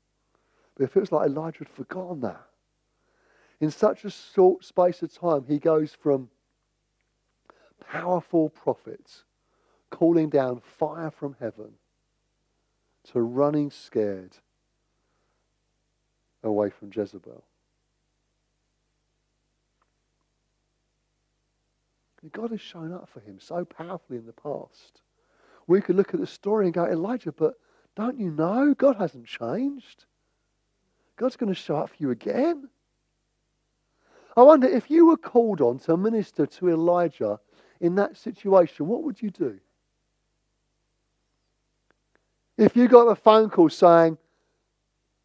But 0.82 0.86
it 0.86 0.94
feels 0.94 1.12
like 1.12 1.30
Elijah 1.30 1.60
had 1.60 1.70
forgotten 1.70 2.22
that. 2.22 2.42
In 3.60 3.70
such 3.70 4.04
a 4.04 4.10
short 4.10 4.66
space 4.66 5.04
of 5.04 5.14
time, 5.14 5.46
he 5.48 5.60
goes 5.60 5.94
from 5.94 6.32
powerful 7.88 8.50
prophets 8.50 9.24
calling 9.92 10.28
down 10.28 10.60
fire 10.60 11.12
from 11.12 11.36
heaven 11.40 11.74
to 13.12 13.22
running 13.22 13.70
scared 13.70 14.38
away 16.42 16.72
from 16.72 16.90
Jezebel. 16.92 17.44
God 22.32 22.50
has 22.50 22.60
shown 22.60 22.92
up 22.92 23.08
for 23.08 23.20
him 23.20 23.40
so 23.40 23.66
powerfully 23.66 24.18
in 24.18 24.26
the 24.26 24.34
past. 24.34 25.02
We 25.68 25.80
could 25.80 25.96
look 25.96 26.16
at 26.16 26.20
the 26.20 26.26
story 26.26 26.66
and 26.66 26.74
go, 26.74 26.86
Elijah, 26.86 27.32
but 27.32 27.54
don't 27.96 28.20
you 28.20 28.32
know 28.32 28.74
God 28.74 28.96
hasn't 28.96 29.28
changed? 29.28 30.06
God's 31.22 31.36
going 31.36 31.54
to 31.54 31.60
show 31.60 31.76
up 31.76 31.90
for 31.90 31.96
you 32.00 32.10
again. 32.10 32.68
I 34.36 34.42
wonder 34.42 34.68
if 34.68 34.90
you 34.90 35.06
were 35.06 35.18
called 35.18 35.62
on 35.62 35.78
to 35.82 35.96
minister 35.96 36.48
to 36.48 36.70
Elijah 36.70 37.40
in 37.80 37.94
that 37.96 38.18
situation, 38.18 38.88
what 38.88 39.04
would 39.04 39.22
you 39.22 39.30
do? 39.30 39.60
If 42.58 42.76
you 42.76 42.88
got 42.88 43.04
a 43.04 43.16
phone 43.16 43.52
call 43.52 43.70
saying, 43.70 44.18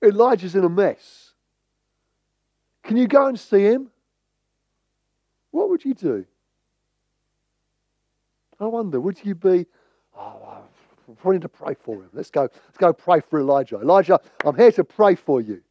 Elijah's 0.05 0.55
in 0.55 0.65
a 0.65 0.69
mess, 0.69 1.33
can 2.83 2.99
you 2.99 3.09
go 3.09 3.29
and 3.29 3.41
see 3.41 3.63
him? 3.63 3.91
What 5.51 5.71
would 5.71 5.83
you 5.83 5.95
do? 5.95 6.27
I 8.61 8.67
wonder, 8.67 9.01
would 9.01 9.25
you 9.25 9.35
be, 9.35 9.65
oh, 10.15 10.59
we 11.25 11.37
need 11.37 11.43
to 11.43 11.49
pray 11.49 11.75
for 11.75 11.95
him. 11.95 12.11
Let's 12.13 12.31
go, 12.31 12.43
let's 12.43 12.77
go 12.77 12.93
pray 12.93 13.21
for 13.21 13.41
Elijah. 13.41 13.81
Elijah, 13.81 14.21
I'm 14.45 14.57
here 14.57 14.73
to 14.73 14.85
pray 14.85 15.15
for 15.15 15.41
you. 15.41 15.63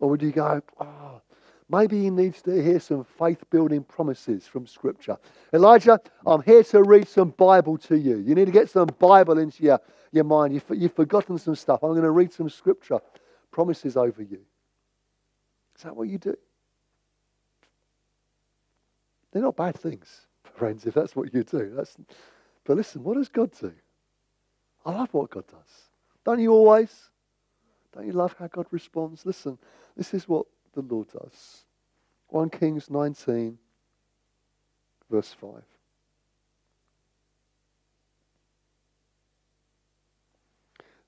Or 0.00 0.08
would 0.10 0.22
you 0.22 0.32
go, 0.32 0.62
oh, 0.80 1.20
maybe 1.68 2.02
he 2.02 2.10
needs 2.10 2.42
to 2.42 2.62
hear 2.62 2.80
some 2.80 3.04
faith 3.04 3.42
building 3.50 3.84
promises 3.84 4.46
from 4.46 4.66
Scripture. 4.66 5.16
Elijah, 5.52 6.00
I'm 6.26 6.42
here 6.42 6.64
to 6.64 6.82
read 6.82 7.06
some 7.06 7.30
Bible 7.30 7.78
to 7.78 7.96
you. 7.96 8.16
You 8.18 8.34
need 8.34 8.46
to 8.46 8.50
get 8.50 8.68
some 8.70 8.88
Bible 8.98 9.38
into 9.38 9.62
your, 9.62 9.80
your 10.10 10.24
mind. 10.24 10.54
You've, 10.54 10.64
you've 10.70 10.94
forgotten 10.94 11.38
some 11.38 11.54
stuff. 11.54 11.82
I'm 11.82 11.90
going 11.90 12.02
to 12.02 12.10
read 12.10 12.32
some 12.32 12.48
Scripture 12.48 12.98
promises 13.50 13.96
over 13.96 14.22
you. 14.22 14.40
Is 15.76 15.84
that 15.84 15.94
what 15.94 16.08
you 16.08 16.18
do? 16.18 16.36
They're 19.32 19.42
not 19.42 19.56
bad 19.56 19.78
things, 19.78 20.26
friends, 20.42 20.86
if 20.86 20.94
that's 20.94 21.14
what 21.14 21.32
you 21.32 21.44
do. 21.44 21.72
That's, 21.76 21.96
but 22.64 22.76
listen, 22.76 23.04
what 23.04 23.16
does 23.16 23.28
God 23.28 23.52
do? 23.60 23.72
I 24.84 24.92
love 24.92 25.12
what 25.12 25.30
God 25.30 25.46
does. 25.46 25.90
Don't 26.24 26.40
you 26.40 26.52
always? 26.52 27.09
Don't 27.92 28.06
you 28.06 28.12
love 28.12 28.34
how 28.38 28.46
God 28.46 28.66
responds? 28.70 29.26
Listen, 29.26 29.58
this 29.96 30.14
is 30.14 30.28
what 30.28 30.46
the 30.74 30.82
Lord 30.82 31.08
does. 31.08 31.64
1 32.28 32.50
Kings 32.50 32.88
19, 32.88 33.58
verse 35.10 35.34
5. 35.40 35.62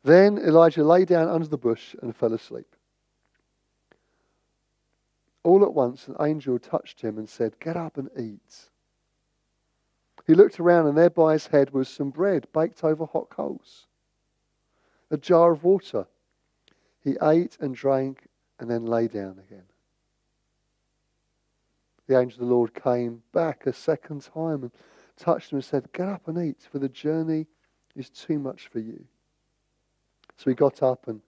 Then 0.05 0.39
Elijah 0.39 0.83
lay 0.83 1.05
down 1.05 1.29
under 1.29 1.47
the 1.47 1.57
bush 1.57 1.95
and 2.03 2.15
fell 2.15 2.33
asleep. 2.33 2.75
All 5.45 5.65
at 5.65 5.75
once, 5.75 6.09
an 6.09 6.17
angel 6.21 6.59
touched 6.59 7.01
him 7.01 7.19
and 7.19 7.29
said, 7.29 7.59
Get 7.61 7.77
up 7.77 7.97
and 7.99 8.11
eat. 8.19 8.69
He 10.27 10.35
looked 10.35 10.61
around, 10.61 10.87
and 10.87 10.97
there 10.97 11.11
by 11.11 11.33
his 11.33 11.49
head 11.49 11.71
was 11.71 11.89
some 11.89 12.11
bread 12.11 12.47
baked 12.53 12.85
over 12.85 13.07
hot 13.07 13.29
coals, 13.29 13.87
a 15.11 15.17
jar 15.17 15.53
of 15.53 15.65
water. 15.65 16.07
He 17.03 17.17
ate 17.23 17.57
and 17.61 17.75
drank 17.75 18.27
and 18.59 18.71
then 18.71 18.87
lay 18.87 19.09
down 19.09 19.41
again. 19.47 19.65
The 22.07 22.19
angel 22.19 22.43
of 22.43 22.49
the 22.49 22.55
Lord 22.55 22.75
came 22.75 23.23
back 23.33 23.67
a 23.67 23.73
second 23.73 24.23
time 24.23 24.63
and 24.63 24.73
touched 25.17 25.51
him 25.51 25.57
and 25.57 25.65
said, 25.65 25.93
Get 25.93 26.09
up 26.09 26.29
and 26.29 26.39
eat, 26.39 26.59
for 26.71 26.79
the 26.79 26.89
journey 26.89 27.47
is 27.97 28.11
too 28.11 28.39
much 28.39 28.69
for 28.69 28.79
you. 28.79 29.05
So 30.37 30.51
he 30.51 30.55
got 30.55 30.83
up 30.83 31.09
and 31.09 31.21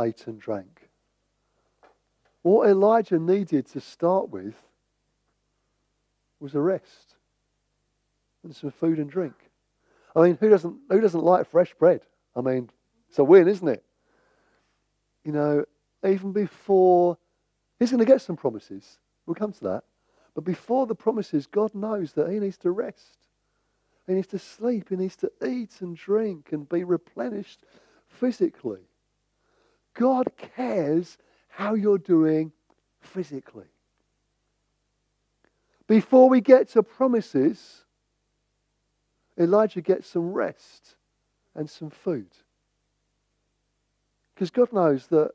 ate 0.00 0.26
and 0.26 0.40
drank. 0.40 0.88
What 2.42 2.68
Elijah 2.68 3.18
needed 3.18 3.66
to 3.68 3.80
start 3.80 4.30
with 4.30 4.54
was 6.40 6.54
a 6.54 6.60
rest 6.60 7.14
and 8.42 8.54
some 8.54 8.70
food 8.70 8.98
and 8.98 9.08
drink. 9.08 9.34
I 10.16 10.22
mean, 10.22 10.36
who 10.40 10.50
doesn't, 10.50 10.76
who 10.90 11.00
doesn't 11.00 11.22
like 11.22 11.48
fresh 11.48 11.72
bread? 11.74 12.02
I 12.34 12.40
mean, 12.40 12.70
it's 13.08 13.18
a 13.18 13.24
win, 13.24 13.48
isn't 13.48 13.68
it? 13.68 13.84
You 15.24 15.32
know, 15.32 15.64
even 16.06 16.32
before, 16.32 17.16
he's 17.78 17.90
going 17.90 18.04
to 18.04 18.10
get 18.10 18.22
some 18.22 18.36
promises. 18.36 18.98
We'll 19.26 19.34
come 19.34 19.52
to 19.52 19.64
that. 19.64 19.84
But 20.34 20.44
before 20.44 20.86
the 20.86 20.94
promises, 20.94 21.46
God 21.46 21.74
knows 21.74 22.12
that 22.12 22.30
he 22.30 22.38
needs 22.38 22.58
to 22.58 22.70
rest. 22.70 23.18
He 24.06 24.14
needs 24.14 24.28
to 24.28 24.38
sleep. 24.38 24.88
He 24.88 24.96
needs 24.96 25.16
to 25.16 25.30
eat 25.46 25.80
and 25.80 25.96
drink 25.96 26.52
and 26.52 26.68
be 26.68 26.84
replenished 26.84 27.62
physically. 28.08 28.80
God 29.94 30.26
cares 30.36 31.18
how 31.48 31.74
you're 31.74 31.98
doing 31.98 32.52
physically. 33.00 33.66
Before 35.86 36.28
we 36.28 36.40
get 36.40 36.68
to 36.70 36.82
promises, 36.82 37.84
Elijah 39.38 39.82
gets 39.82 40.08
some 40.08 40.32
rest 40.32 40.96
and 41.54 41.68
some 41.68 41.90
food. 41.90 42.28
Because 44.34 44.50
God 44.50 44.72
knows 44.72 45.06
that 45.08 45.32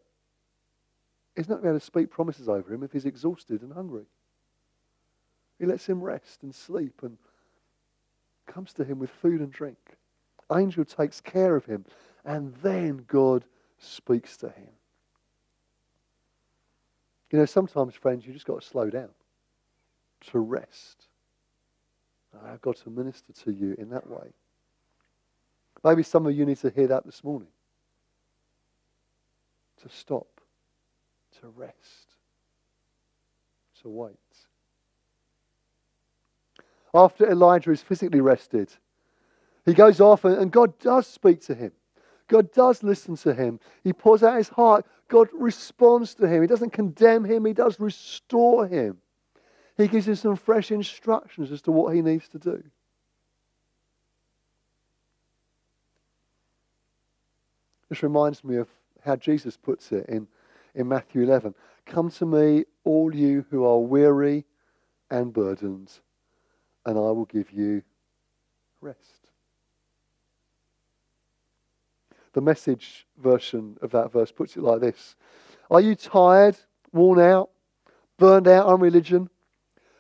He's 1.38 1.48
not 1.48 1.62
going 1.62 1.80
to 1.80 1.86
speak 1.86 2.10
promises 2.10 2.50
over 2.50 2.74
him 2.74 2.82
if 2.82 2.92
he's 2.92 3.06
exhausted 3.06 3.62
and 3.62 3.72
hungry. 3.72 4.06
He 5.60 5.68
lets 5.68 5.86
him 5.86 6.02
rest 6.02 6.42
and 6.42 6.54
sleep 6.54 7.02
and 7.04 7.16
comes 8.48 8.74
to 8.74 8.84
him 8.84 8.98
with 8.98 9.12
food 9.12 9.40
and 9.40 9.52
drink. 9.52 9.78
Angel 10.52 10.84
takes 10.84 11.22
care 11.22 11.56
of 11.56 11.66
him, 11.66 11.86
and 12.26 12.56
then 12.64 13.06
God 13.08 13.46
speaks 13.78 14.36
to 14.38 14.50
him. 14.50 14.70
You 17.30 17.38
know, 17.38 17.46
sometimes, 17.46 17.94
friends, 17.94 18.26
you 18.26 18.34
just 18.34 18.48
got 18.48 18.62
to 18.62 18.68
slow 18.68 18.90
down 18.90 19.10
to 20.32 20.40
rest. 20.40 21.06
I've 22.46 22.62
got 22.62 22.78
to 22.78 22.90
minister 22.90 23.34
to 23.44 23.52
you 23.52 23.76
in 23.78 23.90
that 23.90 24.10
way. 24.10 24.30
Maybe 25.84 26.02
some 26.02 26.26
of 26.26 26.36
you 26.36 26.46
need 26.46 26.58
to 26.58 26.72
hear 26.72 26.88
that 26.88 27.06
this 27.06 27.24
morning. 27.24 27.50
To 29.84 29.90
stop, 29.90 30.42
to 31.40 31.48
rest, 31.56 32.16
to 33.82 33.90
wait. 33.90 34.18
After 36.94 37.30
Elijah 37.30 37.72
is 37.72 37.82
physically 37.82 38.22
rested, 38.22 38.72
he 39.66 39.74
goes 39.74 40.02
off 40.02 40.26
and 40.26 40.52
God 40.52 40.80
does 40.80 41.06
speak 41.06 41.42
to 41.42 41.54
him. 41.54 41.72
God 42.28 42.52
does 42.54 42.84
listen 42.84 43.16
to 43.18 43.34
him. 43.34 43.60
He 43.84 43.94
pours 43.94 44.24
out 44.24 44.38
his 44.38 44.50
heart. 44.50 44.86
God 45.08 45.30
responds 45.32 46.16
to 46.16 46.28
him. 46.28 46.42
He 46.42 46.48
doesn't 46.48 46.72
condemn 46.72 47.24
him, 47.24 47.46
he 47.46 47.54
does 47.54 47.80
restore 47.80 48.68
him. 48.68 48.98
He 49.78 49.88
gives 49.88 50.08
him 50.08 50.16
some 50.16 50.36
fresh 50.36 50.72
instructions 50.72 51.52
as 51.52 51.62
to 51.64 51.72
what 51.72 51.94
he 51.94 52.02
needs 52.02 52.28
to 52.30 52.40
do. 52.40 52.64
This 57.90 58.04
reminds 58.04 58.44
me 58.44 58.58
of 58.58 58.68
how 59.08 59.16
Jesus 59.16 59.58
puts 59.58 59.92
it 59.92 60.06
in, 60.08 60.28
in 60.76 60.88
Matthew 60.88 61.24
11 61.24 61.56
Come 61.88 62.12
to 62.12 62.26
me, 62.26 62.66
all 62.84 63.16
you 63.16 63.46
who 63.50 63.66
are 63.66 63.80
weary 63.80 64.46
and 65.10 65.32
burdened, 65.32 65.92
and 66.86 66.98
I 66.98 67.02
will 67.12 67.26
give 67.26 67.52
you 67.52 67.82
rest. 68.82 69.00
The 72.34 72.42
message 72.42 73.08
version 73.18 73.78
of 73.82 73.92
that 73.92 74.12
verse 74.12 74.32
puts 74.32 74.58
it 74.58 74.62
like 74.62 74.82
this 74.82 75.16
Are 75.72 75.82
you 75.82 75.96
tired, 75.96 76.58
worn 76.92 77.20
out, 77.20 77.50
burned 78.18 78.48
out 78.48 78.68
on 78.68 78.82
religion? 78.82 79.30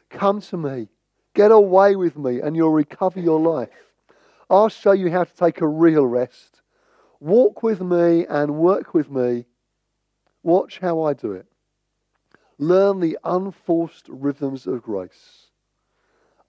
Come 0.09 0.41
to 0.41 0.57
me. 0.57 0.89
Get 1.33 1.51
away 1.51 1.95
with 1.95 2.17
me, 2.17 2.41
and 2.41 2.55
you'll 2.55 2.71
recover 2.71 3.19
your 3.19 3.39
life. 3.39 3.69
I'll 4.49 4.69
show 4.69 4.91
you 4.91 5.11
how 5.11 5.23
to 5.23 5.33
take 5.35 5.61
a 5.61 5.67
real 5.67 6.05
rest. 6.05 6.56
Walk 7.19 7.63
with 7.63 7.81
me 7.81 8.25
and 8.27 8.55
work 8.55 8.93
with 8.93 9.09
me. 9.09 9.45
Watch 10.43 10.79
how 10.79 11.03
I 11.03 11.13
do 11.13 11.31
it. 11.31 11.45
Learn 12.59 12.99
the 12.99 13.17
unforced 13.23 14.07
rhythms 14.09 14.67
of 14.67 14.81
grace. 14.81 15.47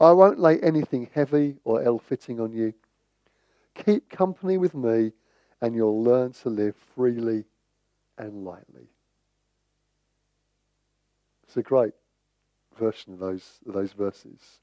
I 0.00 0.12
won't 0.12 0.38
lay 0.38 0.60
anything 0.60 1.10
heavy 1.12 1.56
or 1.64 1.82
ill 1.82 1.98
fitting 1.98 2.40
on 2.40 2.52
you. 2.52 2.72
Keep 3.74 4.08
company 4.08 4.58
with 4.58 4.74
me 4.74 5.12
and 5.60 5.74
you'll 5.74 6.02
learn 6.02 6.32
to 6.32 6.50
live 6.50 6.76
freely 6.94 7.44
and 8.16 8.44
lightly. 8.44 8.88
It's 11.44 11.56
a 11.56 11.62
great 11.62 11.94
version 12.78 13.14
of 13.14 13.18
those, 13.18 13.58
of 13.66 13.74
those 13.74 13.92
verses. 13.92 14.60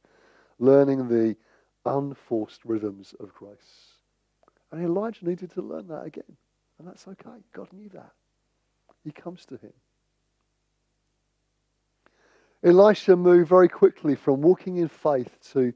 Learning 0.59 1.07
the 1.07 1.35
unforced 1.85 2.63
rhythms 2.63 3.13
of 3.19 3.33
grace. 3.33 3.94
And 4.71 4.83
Elijah 4.83 5.25
needed 5.25 5.51
to 5.51 5.61
learn 5.61 5.87
that 5.87 6.05
again. 6.05 6.37
And 6.79 6.87
that's 6.87 7.07
okay. 7.07 7.43
God 7.53 7.71
knew 7.71 7.89
that. 7.89 8.11
He 9.03 9.11
comes 9.11 9.45
to 9.45 9.55
him. 9.57 9.73
Elisha 12.63 13.15
moved 13.15 13.47
very 13.47 13.69
quickly 13.69 14.15
from 14.15 14.41
walking 14.41 14.77
in 14.77 14.87
faith 14.87 15.37
to 15.53 15.71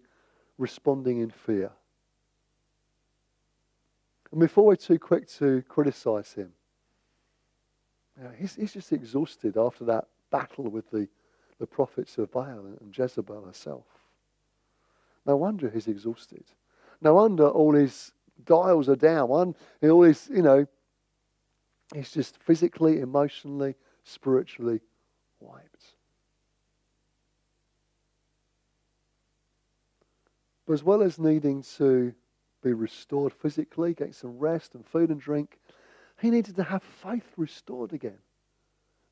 responding 0.58 1.20
in 1.20 1.30
fear. 1.30 1.72
And 4.32 4.40
before 4.40 4.66
we're 4.66 4.76
too 4.76 5.00
quick 5.00 5.28
to 5.38 5.64
criticize 5.68 6.34
him, 6.34 6.52
you 8.18 8.24
know, 8.24 8.32
he's, 8.38 8.56
he's 8.56 8.74
just 8.74 8.92
exhausted 8.92 9.56
after 9.56 9.86
that 9.86 10.08
battle 10.32 10.66
with 10.66 10.90
the, 10.92 11.08
the 11.60 11.68
prophets 11.68 12.18
of 12.18 12.32
Baal 12.32 12.66
and 12.80 12.96
Jezebel 12.96 13.46
herself. 13.46 13.86
No 15.26 15.38
wonder 15.38 15.70
he's 15.70 15.88
exhausted. 15.88 16.44
No 17.02 17.14
wonder 17.14 17.48
all 17.48 17.74
his 17.74 18.12
dials 18.46 18.90
are 18.90 18.96
down. 18.96 19.30
One, 19.30 19.56
all 19.84 20.04
his, 20.04 20.30
you 20.32 20.42
know, 20.42 20.68
he's 21.94 22.12
just 22.12 22.38
physically, 22.44 23.00
emotionally, 23.00 23.76
spiritually 24.04 24.82
wiped. 25.40 25.86
But 30.66 30.74
as 30.74 30.84
well 30.84 31.02
as 31.02 31.18
needing 31.18 31.64
to 31.78 32.14
be 32.64 32.74
restored 32.74 33.34
physically, 33.34 33.94
get 33.94 34.14
some 34.14 34.38
rest 34.38 34.76
and 34.76 34.86
food 34.86 35.10
and 35.10 35.20
drink. 35.20 35.58
He 36.22 36.30
needed 36.30 36.56
to 36.58 36.64
have 36.64 36.84
faith 36.84 37.26
restored 37.38 37.94
again. 37.94 38.20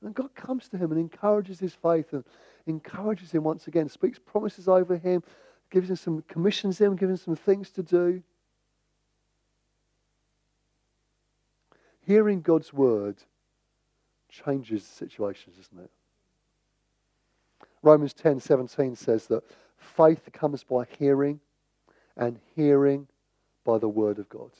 And 0.03 0.13
God 0.13 0.35
comes 0.35 0.69
to 0.69 0.77
him 0.77 0.91
and 0.91 0.99
encourages 0.99 1.59
his 1.59 1.73
faith 1.73 2.13
and 2.13 2.23
encourages 2.67 3.31
him 3.31 3.43
once 3.43 3.67
again, 3.67 3.89
speaks 3.89 4.19
promises 4.19 4.67
over 4.67 4.97
him, 4.97 5.23
gives 5.71 5.89
him 5.89 5.95
some, 5.95 6.21
commissions 6.27 6.79
him, 6.79 6.95
gives 6.95 7.11
him 7.11 7.17
some 7.17 7.35
things 7.35 7.71
to 7.71 7.83
do. 7.83 8.21
Hearing 12.07 12.39
God's 12.39 12.71
word 12.71 13.17
changes 14.29 14.85
situations, 14.85 15.57
doesn't 15.57 15.83
it? 15.83 15.91
Romans 17.83 18.13
10 18.13 18.39
17 18.39 18.95
says 18.95 19.27
that 19.27 19.43
faith 19.77 20.29
comes 20.31 20.63
by 20.63 20.85
hearing, 20.97 21.41
and 22.15 22.39
hearing 22.55 23.07
by 23.65 23.77
the 23.77 23.89
word 23.89 24.19
of 24.19 24.29
God. 24.29 24.51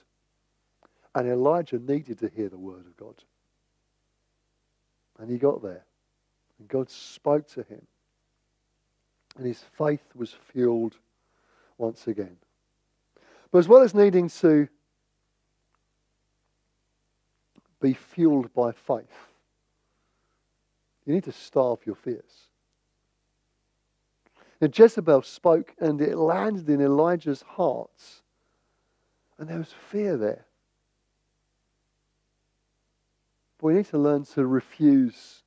And 1.15 1.25
Elijah 1.25 1.79
needed 1.79 2.19
to 2.19 2.27
hear 2.27 2.49
the 2.49 2.57
word 2.57 2.85
of 2.85 2.97
God. 2.97 3.15
And 5.17 5.31
he 5.31 5.37
got 5.37 5.63
there. 5.63 5.85
And 6.59 6.67
God 6.67 6.89
spoke 6.89 7.47
to 7.51 7.63
him. 7.63 7.81
And 9.37 9.47
his 9.47 9.63
faith 9.77 10.03
was 10.13 10.35
fueled 10.51 10.97
once 11.77 12.07
again. 12.07 12.37
But 13.51 13.59
as 13.59 13.69
well 13.69 13.81
as 13.81 13.95
needing 13.95 14.27
to 14.29 14.67
be 17.81 17.93
fueled 17.93 18.53
by 18.53 18.71
faith, 18.71 19.27
you 21.05 21.13
need 21.13 21.23
to 21.25 21.31
starve 21.31 21.85
your 21.85 21.95
fears. 21.95 22.49
Now, 24.59 24.69
Jezebel 24.73 25.21
spoke, 25.21 25.75
and 25.79 26.01
it 26.01 26.17
landed 26.17 26.69
in 26.69 26.81
Elijah's 26.81 27.43
heart 27.43 28.21
and 29.37 29.47
there 29.47 29.59
was 29.59 29.73
fear 29.91 30.17
there. 30.17 30.45
But 33.57 33.67
we 33.67 33.73
need 33.73 33.85
to 33.87 33.97
learn 33.97 34.25
to 34.25 34.45
refuse 34.45 35.43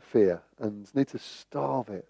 fear 0.00 0.42
and 0.58 0.94
need 0.94 1.08
to 1.08 1.18
starve 1.18 1.88
it. 1.88 2.08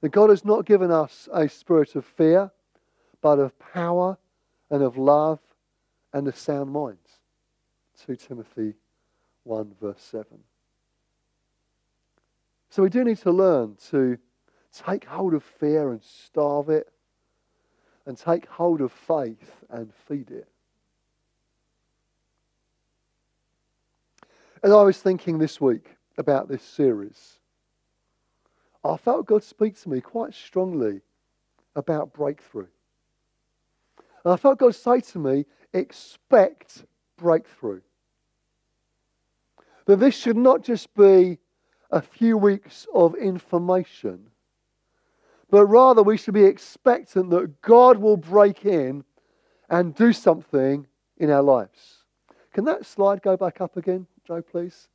That 0.00 0.10
God 0.10 0.30
has 0.30 0.44
not 0.44 0.66
given 0.66 0.90
us 0.90 1.28
a 1.32 1.48
spirit 1.48 1.94
of 1.96 2.04
fear, 2.04 2.50
but 3.20 3.38
of 3.38 3.58
power 3.58 4.18
and 4.70 4.82
of 4.82 4.96
love 4.96 5.40
and 6.12 6.26
a 6.28 6.32
sound 6.32 6.70
mind. 6.70 6.98
2 8.04 8.16
Timothy 8.16 8.74
1, 9.44 9.74
verse 9.80 10.02
7. 10.02 10.26
So 12.68 12.82
we 12.82 12.90
do 12.90 13.04
need 13.04 13.18
to 13.18 13.30
learn 13.30 13.76
to 13.90 14.18
take 14.72 15.04
hold 15.04 15.34
of 15.34 15.42
fear 15.42 15.90
and 15.92 16.02
starve 16.02 16.68
it 16.68 16.92
and 18.04 18.16
take 18.16 18.46
hold 18.46 18.80
of 18.80 18.92
faith 18.92 19.64
and 19.70 19.92
feed 19.94 20.30
it. 20.30 20.48
As 24.62 24.72
I 24.72 24.82
was 24.82 24.98
thinking 24.98 25.38
this 25.38 25.60
week 25.60 25.96
about 26.18 26.48
this 26.48 26.62
series, 26.62 27.38
I 28.84 28.96
felt 28.96 29.26
God 29.26 29.42
speak 29.42 29.80
to 29.82 29.88
me 29.88 30.00
quite 30.00 30.34
strongly 30.34 31.00
about 31.74 32.12
breakthrough. 32.12 32.66
And 34.24 34.32
I 34.32 34.36
felt 34.36 34.58
God 34.58 34.74
say 34.74 35.00
to 35.00 35.18
me, 35.18 35.46
expect 35.72 36.84
breakthrough. 37.16 37.80
That 39.86 40.00
this 40.00 40.14
should 40.14 40.36
not 40.36 40.62
just 40.62 40.92
be 40.94 41.38
a 41.90 42.02
few 42.02 42.36
weeks 42.36 42.86
of 42.92 43.14
information, 43.14 44.30
but 45.50 45.66
rather 45.66 46.02
we 46.02 46.16
should 46.16 46.34
be 46.34 46.44
expectant 46.44 47.30
that 47.30 47.62
God 47.62 47.98
will 47.98 48.16
break 48.16 48.64
in 48.64 49.04
and 49.70 49.94
do 49.94 50.12
something 50.12 50.86
in 51.18 51.30
our 51.30 51.42
lives. 51.42 52.04
Can 52.52 52.64
that 52.64 52.86
slide 52.86 53.22
go 53.22 53.36
back 53.36 53.60
up 53.60 53.76
again, 53.76 54.06
Joe, 54.26 54.42
please? 54.42 54.88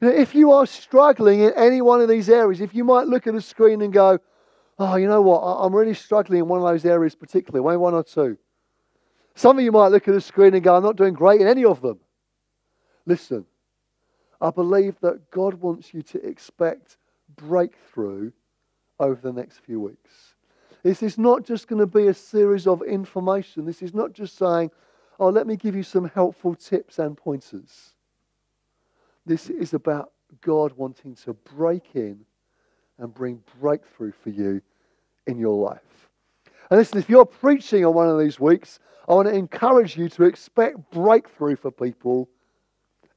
If 0.00 0.34
you 0.34 0.52
are 0.52 0.66
struggling 0.66 1.40
in 1.40 1.52
any 1.54 1.82
one 1.82 2.00
of 2.00 2.08
these 2.08 2.30
areas, 2.30 2.62
if 2.62 2.74
you 2.74 2.84
might 2.84 3.06
look 3.06 3.26
at 3.26 3.34
a 3.34 3.40
screen 3.40 3.82
and 3.82 3.92
go, 3.92 4.18
oh, 4.78 4.96
you 4.96 5.06
know 5.06 5.20
what, 5.20 5.40
I'm 5.40 5.74
really 5.74 5.92
struggling 5.92 6.38
in 6.40 6.48
one 6.48 6.62
of 6.62 6.66
those 6.66 6.86
areas 6.86 7.14
particularly, 7.14 7.76
one 7.76 7.92
or 7.92 8.02
two. 8.02 8.38
Some 9.34 9.58
of 9.58 9.64
you 9.64 9.72
might 9.72 9.88
look 9.88 10.08
at 10.08 10.14
a 10.14 10.20
screen 10.20 10.54
and 10.54 10.62
go, 10.62 10.76
I'm 10.76 10.82
not 10.82 10.96
doing 10.96 11.14
great 11.14 11.40
in 11.40 11.46
any 11.46 11.64
of 11.64 11.80
them. 11.80 11.98
Listen, 13.06 13.46
I 14.40 14.50
believe 14.50 14.98
that 15.00 15.30
God 15.30 15.54
wants 15.54 15.94
you 15.94 16.02
to 16.02 16.26
expect 16.26 16.96
breakthrough 17.36 18.32
over 18.98 19.20
the 19.20 19.32
next 19.32 19.58
few 19.58 19.80
weeks. 19.80 20.34
This 20.82 21.02
is 21.02 21.18
not 21.18 21.44
just 21.44 21.68
going 21.68 21.80
to 21.80 21.86
be 21.86 22.06
a 22.06 22.14
series 22.14 22.66
of 22.66 22.82
information. 22.82 23.66
This 23.66 23.82
is 23.82 23.94
not 23.94 24.12
just 24.12 24.36
saying, 24.36 24.70
oh, 25.18 25.28
let 25.28 25.46
me 25.46 25.56
give 25.56 25.76
you 25.76 25.82
some 25.82 26.06
helpful 26.08 26.54
tips 26.54 26.98
and 26.98 27.16
pointers. 27.16 27.94
This 29.26 29.50
is 29.50 29.74
about 29.74 30.12
God 30.40 30.72
wanting 30.76 31.14
to 31.16 31.34
break 31.34 31.94
in 31.94 32.24
and 32.98 33.12
bring 33.12 33.42
breakthrough 33.60 34.12
for 34.12 34.30
you 34.30 34.62
in 35.26 35.38
your 35.38 35.56
life. 35.56 36.09
And 36.70 36.78
listen, 36.78 36.98
if 36.98 37.10
you're 37.10 37.26
preaching 37.26 37.84
on 37.84 37.94
one 37.94 38.08
of 38.08 38.18
these 38.18 38.38
weeks, 38.38 38.78
I 39.08 39.14
want 39.14 39.26
to 39.28 39.34
encourage 39.34 39.96
you 39.96 40.08
to 40.10 40.24
expect 40.24 40.90
breakthrough 40.92 41.56
for 41.56 41.72
people 41.72 42.28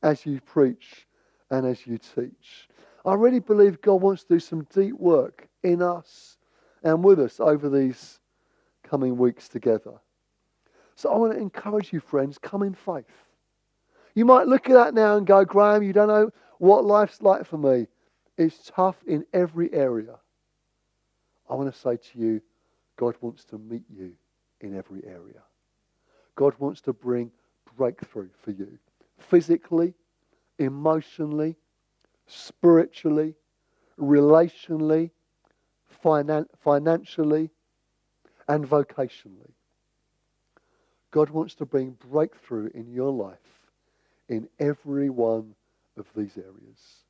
as 0.02 0.26
you 0.26 0.42
preach 0.42 1.06
and 1.52 1.66
as 1.68 1.86
you 1.86 2.00
teach. 2.00 2.68
I 3.06 3.14
really 3.14 3.40
believe 3.40 3.80
God 3.82 4.02
wants 4.02 4.24
to 4.24 4.36
do 4.36 4.40
some 4.40 4.66
deep 4.74 4.96
work 4.96 5.48
in 5.62 5.84
us 5.84 6.38
and 6.84 7.04
with 7.04 7.20
us 7.20 7.40
over 7.40 7.70
these 7.70 8.20
coming 8.82 9.18
weeks 9.18 9.48
together. 9.48 9.94
So 10.96 11.12
I 11.12 11.18
want 11.18 11.34
to 11.34 11.40
encourage 11.40 11.94
you, 11.94 12.00
friends, 12.00 12.38
come 12.38 12.64
in 12.64 12.74
faith. 12.74 13.06
You 14.16 14.26
might 14.26 14.48
look 14.48 14.70
at 14.70 14.74
that 14.74 14.94
now 14.94 15.18
and 15.18 15.28
go, 15.28 15.46
Graham, 15.46 15.84
you 15.84 15.94
don't 15.94 16.08
know 16.08 16.32
what 16.58 16.86
life's 16.86 17.22
like 17.22 17.46
for 17.46 17.58
me. 17.58 17.88
It's 18.38 18.72
tough 18.76 18.98
in 19.06 19.26
every 19.34 19.72
area. 19.74 20.16
I 21.50 21.56
want 21.56 21.72
to 21.72 21.80
say 21.80 21.98
to 21.98 22.20
you, 22.20 22.42
God 22.96 23.16
wants 23.22 23.44
to 23.46 23.58
meet 23.58 23.84
you 23.90 24.14
in 24.62 24.78
every 24.78 25.04
area. 25.06 25.42
God 26.36 26.54
wants 26.60 26.82
to 26.82 26.94
bring 26.94 27.32
breakthrough 27.76 28.30
for 28.42 28.52
you 28.52 28.78
physically, 29.18 29.94
emotionally, 30.60 31.56
spiritually, 32.28 33.36
relationally, 34.00 35.12
finan- 36.04 36.48
financially, 36.64 37.50
and 38.48 38.68
vocationally. 38.68 39.54
God 41.12 41.30
wants 41.30 41.56
to 41.56 41.66
bring 41.66 41.92
breakthrough 42.10 42.70
in 42.74 42.92
your 42.92 43.12
life 43.12 43.38
in 44.30 44.50
every 44.60 45.10
one 45.10 45.56
of 45.98 46.08
these 46.16 46.38
areas. 46.38 47.04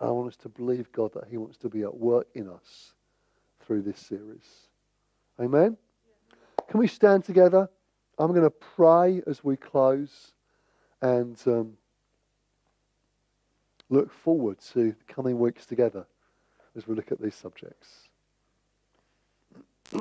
I 0.00 0.10
want 0.10 0.28
us 0.28 0.36
to 0.38 0.48
believe, 0.48 0.92
God, 0.92 1.14
that 1.14 1.28
He 1.28 1.36
wants 1.36 1.56
to 1.58 1.68
be 1.68 1.82
at 1.82 1.96
work 1.96 2.26
in 2.34 2.48
us 2.48 2.92
through 3.66 3.82
this 3.82 3.98
series. 3.98 4.68
Amen? 5.40 5.76
Can 6.68 6.80
we 6.80 6.86
stand 6.86 7.24
together? 7.24 7.68
I'm 8.18 8.28
going 8.28 8.42
to 8.42 8.50
pray 8.50 9.22
as 9.26 9.42
we 9.42 9.56
close 9.56 10.32
and 11.00 11.36
um, 11.46 11.72
look 13.88 14.10
forward 14.10 14.58
to 14.72 14.92
the 14.92 15.12
coming 15.12 15.38
weeks 15.38 15.66
together 15.66 16.06
as 16.76 16.86
we 16.86 16.94
look 16.94 17.10
at 17.12 17.20
these 17.20 17.34
subjects. 17.34 18.08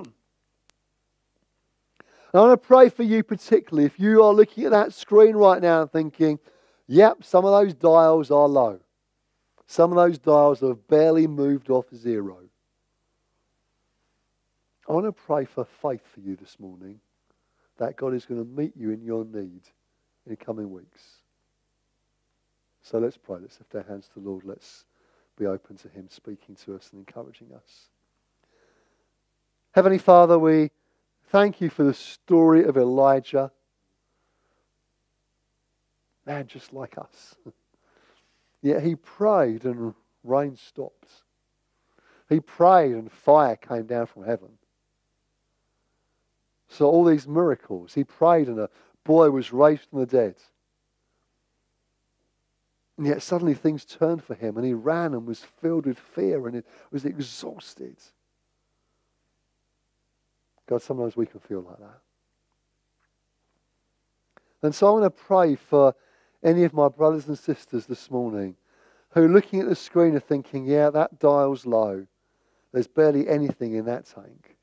I 2.33 2.39
want 2.39 2.61
to 2.61 2.67
pray 2.67 2.87
for 2.87 3.03
you 3.03 3.23
particularly 3.23 3.85
if 3.85 3.99
you 3.99 4.23
are 4.23 4.33
looking 4.33 4.63
at 4.63 4.71
that 4.71 4.93
screen 4.93 5.35
right 5.35 5.61
now 5.61 5.81
and 5.81 5.91
thinking, 5.91 6.39
yep, 6.87 7.23
some 7.23 7.43
of 7.43 7.51
those 7.51 7.73
dials 7.73 8.31
are 8.31 8.47
low. 8.47 8.79
Some 9.67 9.91
of 9.91 9.97
those 9.97 10.17
dials 10.17 10.61
have 10.61 10.87
barely 10.87 11.27
moved 11.27 11.69
off 11.69 11.85
zero. 11.95 12.37
I 14.91 14.93
want 14.93 15.05
to 15.05 15.13
pray 15.13 15.45
for 15.45 15.63
faith 15.63 16.01
for 16.13 16.19
you 16.19 16.35
this 16.35 16.59
morning 16.59 16.99
that 17.77 17.95
God 17.95 18.13
is 18.13 18.25
going 18.25 18.43
to 18.43 18.61
meet 18.61 18.75
you 18.75 18.91
in 18.91 19.01
your 19.01 19.23
need 19.23 19.61
in 20.25 20.27
the 20.27 20.35
coming 20.35 20.69
weeks. 20.69 21.21
So 22.81 22.99
let's 22.99 23.15
pray. 23.15 23.37
Let's 23.39 23.57
lift 23.57 23.73
our 23.73 23.89
hands 23.89 24.09
to 24.09 24.19
the 24.19 24.29
Lord. 24.29 24.43
Let's 24.43 24.83
be 25.39 25.45
open 25.45 25.77
to 25.77 25.87
Him 25.87 26.09
speaking 26.09 26.55
to 26.65 26.75
us 26.75 26.89
and 26.91 26.99
encouraging 26.99 27.53
us. 27.55 27.87
Heavenly 29.71 29.97
Father, 29.97 30.37
we 30.37 30.71
thank 31.29 31.61
you 31.61 31.69
for 31.69 31.83
the 31.83 31.93
story 31.93 32.65
of 32.65 32.75
Elijah. 32.75 33.49
Man, 36.25 36.47
just 36.47 36.73
like 36.73 36.97
us. 36.97 37.35
Yet 38.61 38.83
he 38.83 38.95
prayed 38.95 39.63
and 39.63 39.93
rain 40.25 40.57
stopped. 40.57 41.07
He 42.27 42.41
prayed 42.41 42.91
and 42.91 43.09
fire 43.09 43.55
came 43.55 43.85
down 43.85 44.07
from 44.07 44.25
heaven. 44.25 44.49
So 46.71 46.89
all 46.89 47.03
these 47.03 47.27
miracles. 47.27 47.93
He 47.93 48.05
prayed 48.05 48.47
and 48.47 48.57
a 48.57 48.69
boy 49.03 49.29
was 49.29 49.51
raised 49.51 49.89
from 49.89 49.99
the 49.99 50.05
dead. 50.05 50.35
And 52.97 53.05
yet 53.05 53.21
suddenly 53.21 53.53
things 53.53 53.83
turned 53.83 54.23
for 54.23 54.35
him 54.35 54.55
and 54.55 54.65
he 54.65 54.73
ran 54.73 55.13
and 55.13 55.27
was 55.27 55.43
filled 55.61 55.85
with 55.85 55.99
fear 55.99 56.47
and 56.47 56.63
was 56.89 57.03
exhausted. 57.03 57.97
God, 60.65 60.81
sometimes 60.81 61.17
we 61.17 61.25
can 61.25 61.41
feel 61.41 61.61
like 61.61 61.79
that. 61.79 61.99
And 64.63 64.73
so 64.73 64.87
I 64.87 64.91
want 64.91 65.03
to 65.03 65.23
pray 65.23 65.55
for 65.55 65.93
any 66.41 66.63
of 66.63 66.73
my 66.73 66.87
brothers 66.87 67.27
and 67.27 67.37
sisters 67.37 67.85
this 67.85 68.09
morning 68.09 68.55
who 69.09 69.23
are 69.23 69.29
looking 69.29 69.59
at 69.59 69.67
the 69.67 69.75
screen 69.75 70.13
and 70.13 70.23
thinking, 70.23 70.65
yeah, 70.65 70.89
that 70.89 71.19
dial's 71.19 71.65
low. 71.65 72.07
There's 72.71 72.87
barely 72.87 73.27
anything 73.27 73.73
in 73.73 73.83
that 73.85 74.05
tank. 74.05 74.55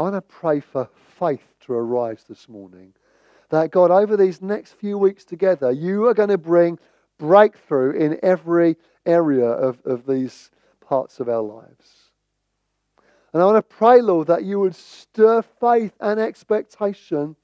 I 0.00 0.04
want 0.04 0.14
to 0.14 0.22
pray 0.22 0.60
for 0.60 0.88
faith 1.18 1.46
to 1.66 1.74
arise 1.74 2.24
this 2.26 2.48
morning. 2.48 2.94
That 3.50 3.70
God, 3.70 3.90
over 3.90 4.16
these 4.16 4.40
next 4.40 4.72
few 4.72 4.96
weeks 4.96 5.26
together, 5.26 5.70
you 5.72 6.06
are 6.06 6.14
going 6.14 6.30
to 6.30 6.38
bring 6.38 6.78
breakthrough 7.18 7.90
in 7.90 8.18
every 8.22 8.78
area 9.04 9.44
of, 9.44 9.78
of 9.84 10.06
these 10.06 10.50
parts 10.80 11.20
of 11.20 11.28
our 11.28 11.42
lives. 11.42 12.12
And 13.34 13.42
I 13.42 13.44
want 13.44 13.58
to 13.58 13.76
pray, 13.76 14.00
Lord, 14.00 14.28
that 14.28 14.42
you 14.42 14.58
would 14.60 14.74
stir 14.74 15.42
faith 15.42 15.92
and 16.00 16.18
expectation, 16.18 17.36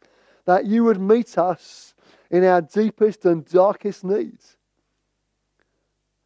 that 0.47 0.65
you 0.65 0.83
would 0.85 0.99
meet 0.99 1.37
us 1.37 1.95
in 2.31 2.43
our 2.43 2.63
deepest 2.63 3.27
and 3.27 3.45
darkest 3.45 4.03
needs. 4.03 4.57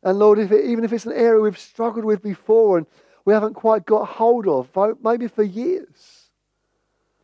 And 0.05 0.17
Lord, 0.17 0.39
if 0.39 0.53
it, 0.53 0.65
even 0.65 0.85
if 0.85 0.93
it's 0.93 1.07
an 1.07 1.13
area 1.13 1.41
we've 1.41 1.59
struggled 1.59 2.05
with 2.05 2.23
before 2.23 2.79
and 2.79 2.87
we 3.25 3.33
haven't 3.33 3.55
quite 3.55 3.85
got 3.85 4.05
hold 4.05 4.47
of, 4.47 4.71
maybe 5.03 5.27
for 5.27 5.43
years, 5.43 6.20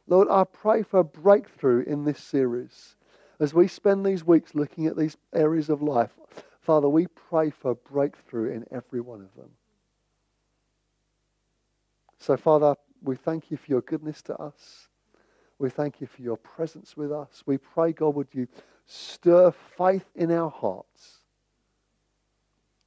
Lord, 0.09 0.29
I 0.31 0.45
pray 0.45 0.83
for 0.83 1.01
a 1.01 1.05
breakthrough 1.05 1.83
in 1.83 2.05
this 2.05 2.21
series. 2.21 2.97
As 3.41 3.53
we 3.53 3.69
spend 3.69 4.05
these 4.05 4.25
weeks 4.25 4.55
looking 4.55 4.87
at 4.87 4.97
these 4.97 5.17
areas 5.35 5.69
of 5.69 5.83
life, 5.83 6.13
Father, 6.61 6.89
we 6.89 7.07
pray 7.07 7.51
for 7.51 7.75
breakthrough 7.75 8.53
in 8.53 8.65
every 8.71 9.01
one 9.01 9.21
of 9.21 9.35
them. 9.35 9.51
So, 12.19 12.37
Father, 12.37 12.77
we 13.03 13.17
thank 13.17 13.51
you 13.51 13.57
for 13.57 13.71
your 13.71 13.83
goodness 13.83 14.23
to 14.23 14.37
us. 14.37 14.89
We 15.59 15.71
thank 15.71 16.01
you 16.01 16.07
for 16.07 16.23
your 16.23 16.37
presence 16.37 16.97
with 16.97 17.13
us. 17.13 17.43
We 17.47 17.59
pray, 17.59 17.93
God, 17.93 18.15
would 18.15 18.29
you 18.33 18.47
stir 18.87 19.53
faith 19.77 20.07
in 20.15 20.31
our 20.31 20.51
hearts 20.51 21.21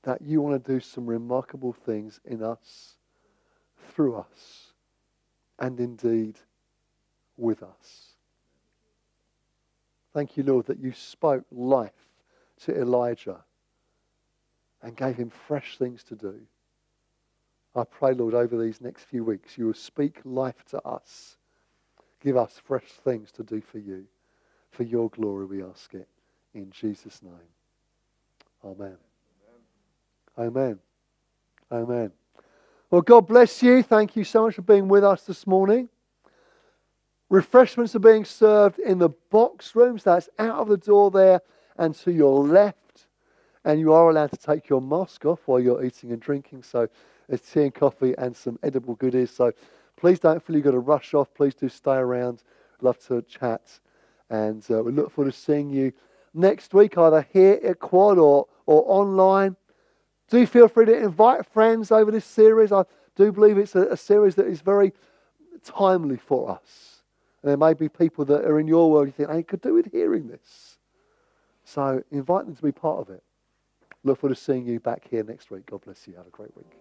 that 0.03 0.21
you 0.21 0.41
want 0.41 0.63
to 0.63 0.71
do 0.71 0.79
some 0.79 1.05
remarkable 1.05 1.73
things 1.73 2.19
in 2.25 2.41
us, 2.41 2.95
through 3.93 4.17
us, 4.17 4.73
and 5.59 5.79
indeed 5.79 6.37
with 7.39 7.63
us. 7.63 8.13
Thank 10.13 10.37
you, 10.37 10.43
Lord, 10.43 10.65
that 10.67 10.79
you 10.79 10.91
spoke 10.91 11.45
life 11.51 11.91
to 12.65 12.79
Elijah 12.79 13.43
and 14.81 14.95
gave 14.95 15.15
him 15.15 15.29
fresh 15.29 15.77
things 15.77 16.03
to 16.05 16.15
do. 16.15 16.35
I 17.75 17.83
pray, 17.83 18.13
Lord, 18.13 18.33
over 18.33 18.57
these 18.57 18.81
next 18.81 19.03
few 19.03 19.23
weeks, 19.23 19.57
you 19.57 19.67
will 19.67 19.73
speak 19.73 20.19
life 20.25 20.65
to 20.71 20.81
us. 20.85 21.37
Give 22.21 22.35
us 22.35 22.59
fresh 22.63 22.89
things 23.03 23.31
to 23.33 23.43
do 23.43 23.61
for 23.61 23.77
you. 23.77 24.05
For 24.71 24.83
your 24.83 25.09
glory, 25.09 25.45
we 25.45 25.63
ask 25.63 25.93
it. 25.93 26.07
In 26.53 26.71
Jesus' 26.71 27.21
name. 27.21 27.33
Amen. 28.63 28.97
Amen. 30.37 30.79
Amen. 31.71 32.11
Well, 32.89 33.01
God 33.01 33.27
bless 33.27 33.61
you. 33.61 33.83
Thank 33.83 34.15
you 34.15 34.23
so 34.23 34.43
much 34.43 34.55
for 34.55 34.63
being 34.63 34.87
with 34.87 35.03
us 35.03 35.23
this 35.23 35.45
morning. 35.45 35.89
Refreshments 37.29 37.95
are 37.95 37.99
being 37.99 38.25
served 38.25 38.79
in 38.79 38.97
the 38.97 39.09
box 39.29 39.75
rooms. 39.75 40.03
That's 40.03 40.29
out 40.39 40.57
of 40.57 40.67
the 40.67 40.77
door 40.77 41.11
there 41.11 41.41
and 41.77 41.93
to 41.95 42.11
your 42.11 42.43
left. 42.43 43.05
And 43.65 43.79
you 43.79 43.93
are 43.93 44.09
allowed 44.09 44.31
to 44.31 44.37
take 44.37 44.67
your 44.67 44.81
mask 44.81 45.25
off 45.25 45.41
while 45.45 45.59
you're 45.59 45.83
eating 45.83 46.11
and 46.11 46.19
drinking. 46.19 46.63
So 46.63 46.87
there's 47.27 47.41
tea 47.41 47.63
and 47.63 47.73
coffee 47.73 48.15
and 48.17 48.35
some 48.35 48.57
edible 48.63 48.95
goodies. 48.95 49.29
So 49.29 49.51
please 49.95 50.19
don't 50.19 50.41
feel 50.41 50.55
you've 50.55 50.65
got 50.65 50.71
to 50.71 50.79
rush 50.79 51.13
off. 51.13 51.31
Please 51.35 51.53
do 51.53 51.69
stay 51.69 51.95
around. 51.95 52.41
Love 52.81 52.97
to 53.07 53.21
chat. 53.23 53.79
And 54.29 54.65
uh, 54.71 54.81
we 54.81 54.91
look 54.91 55.11
forward 55.11 55.31
to 55.31 55.39
seeing 55.39 55.69
you 55.69 55.91
next 56.33 56.73
week, 56.73 56.97
either 56.97 57.27
here 57.31 57.59
at 57.63 57.79
Quad 57.79 58.17
or, 58.17 58.47
or 58.65 58.83
online. 58.87 59.55
Do 60.29 60.45
feel 60.45 60.67
free 60.67 60.85
to 60.85 60.97
invite 60.97 61.45
friends 61.45 61.91
over 61.91 62.11
this 62.11 62.25
series. 62.25 62.71
I 62.71 62.85
do 63.15 63.31
believe 63.31 63.57
it's 63.57 63.75
a, 63.75 63.87
a 63.87 63.97
series 63.97 64.35
that 64.35 64.47
is 64.47 64.61
very 64.61 64.93
timely 65.63 66.17
for 66.17 66.49
us. 66.49 66.98
And 67.41 67.49
there 67.49 67.57
may 67.57 67.73
be 67.73 67.89
people 67.89 68.25
that 68.25 68.45
are 68.45 68.59
in 68.59 68.67
your 68.67 68.91
world 68.91 69.07
you 69.07 69.13
think, 69.13 69.29
I 69.29 69.41
could 69.41 69.61
do 69.61 69.73
with 69.73 69.91
hearing 69.91 70.27
this. 70.27 70.77
So 71.63 72.03
invite 72.11 72.45
them 72.45 72.55
to 72.55 72.61
be 72.61 72.71
part 72.71 72.99
of 72.99 73.09
it. 73.09 73.23
Look 74.03 74.19
forward 74.19 74.35
to 74.35 74.41
seeing 74.41 74.65
you 74.65 74.79
back 74.79 75.07
here 75.09 75.23
next 75.23 75.49
week. 75.51 75.67
God 75.67 75.81
bless 75.81 76.07
you. 76.07 76.15
Have 76.15 76.27
a 76.27 76.29
great 76.29 76.55
week. 76.55 76.71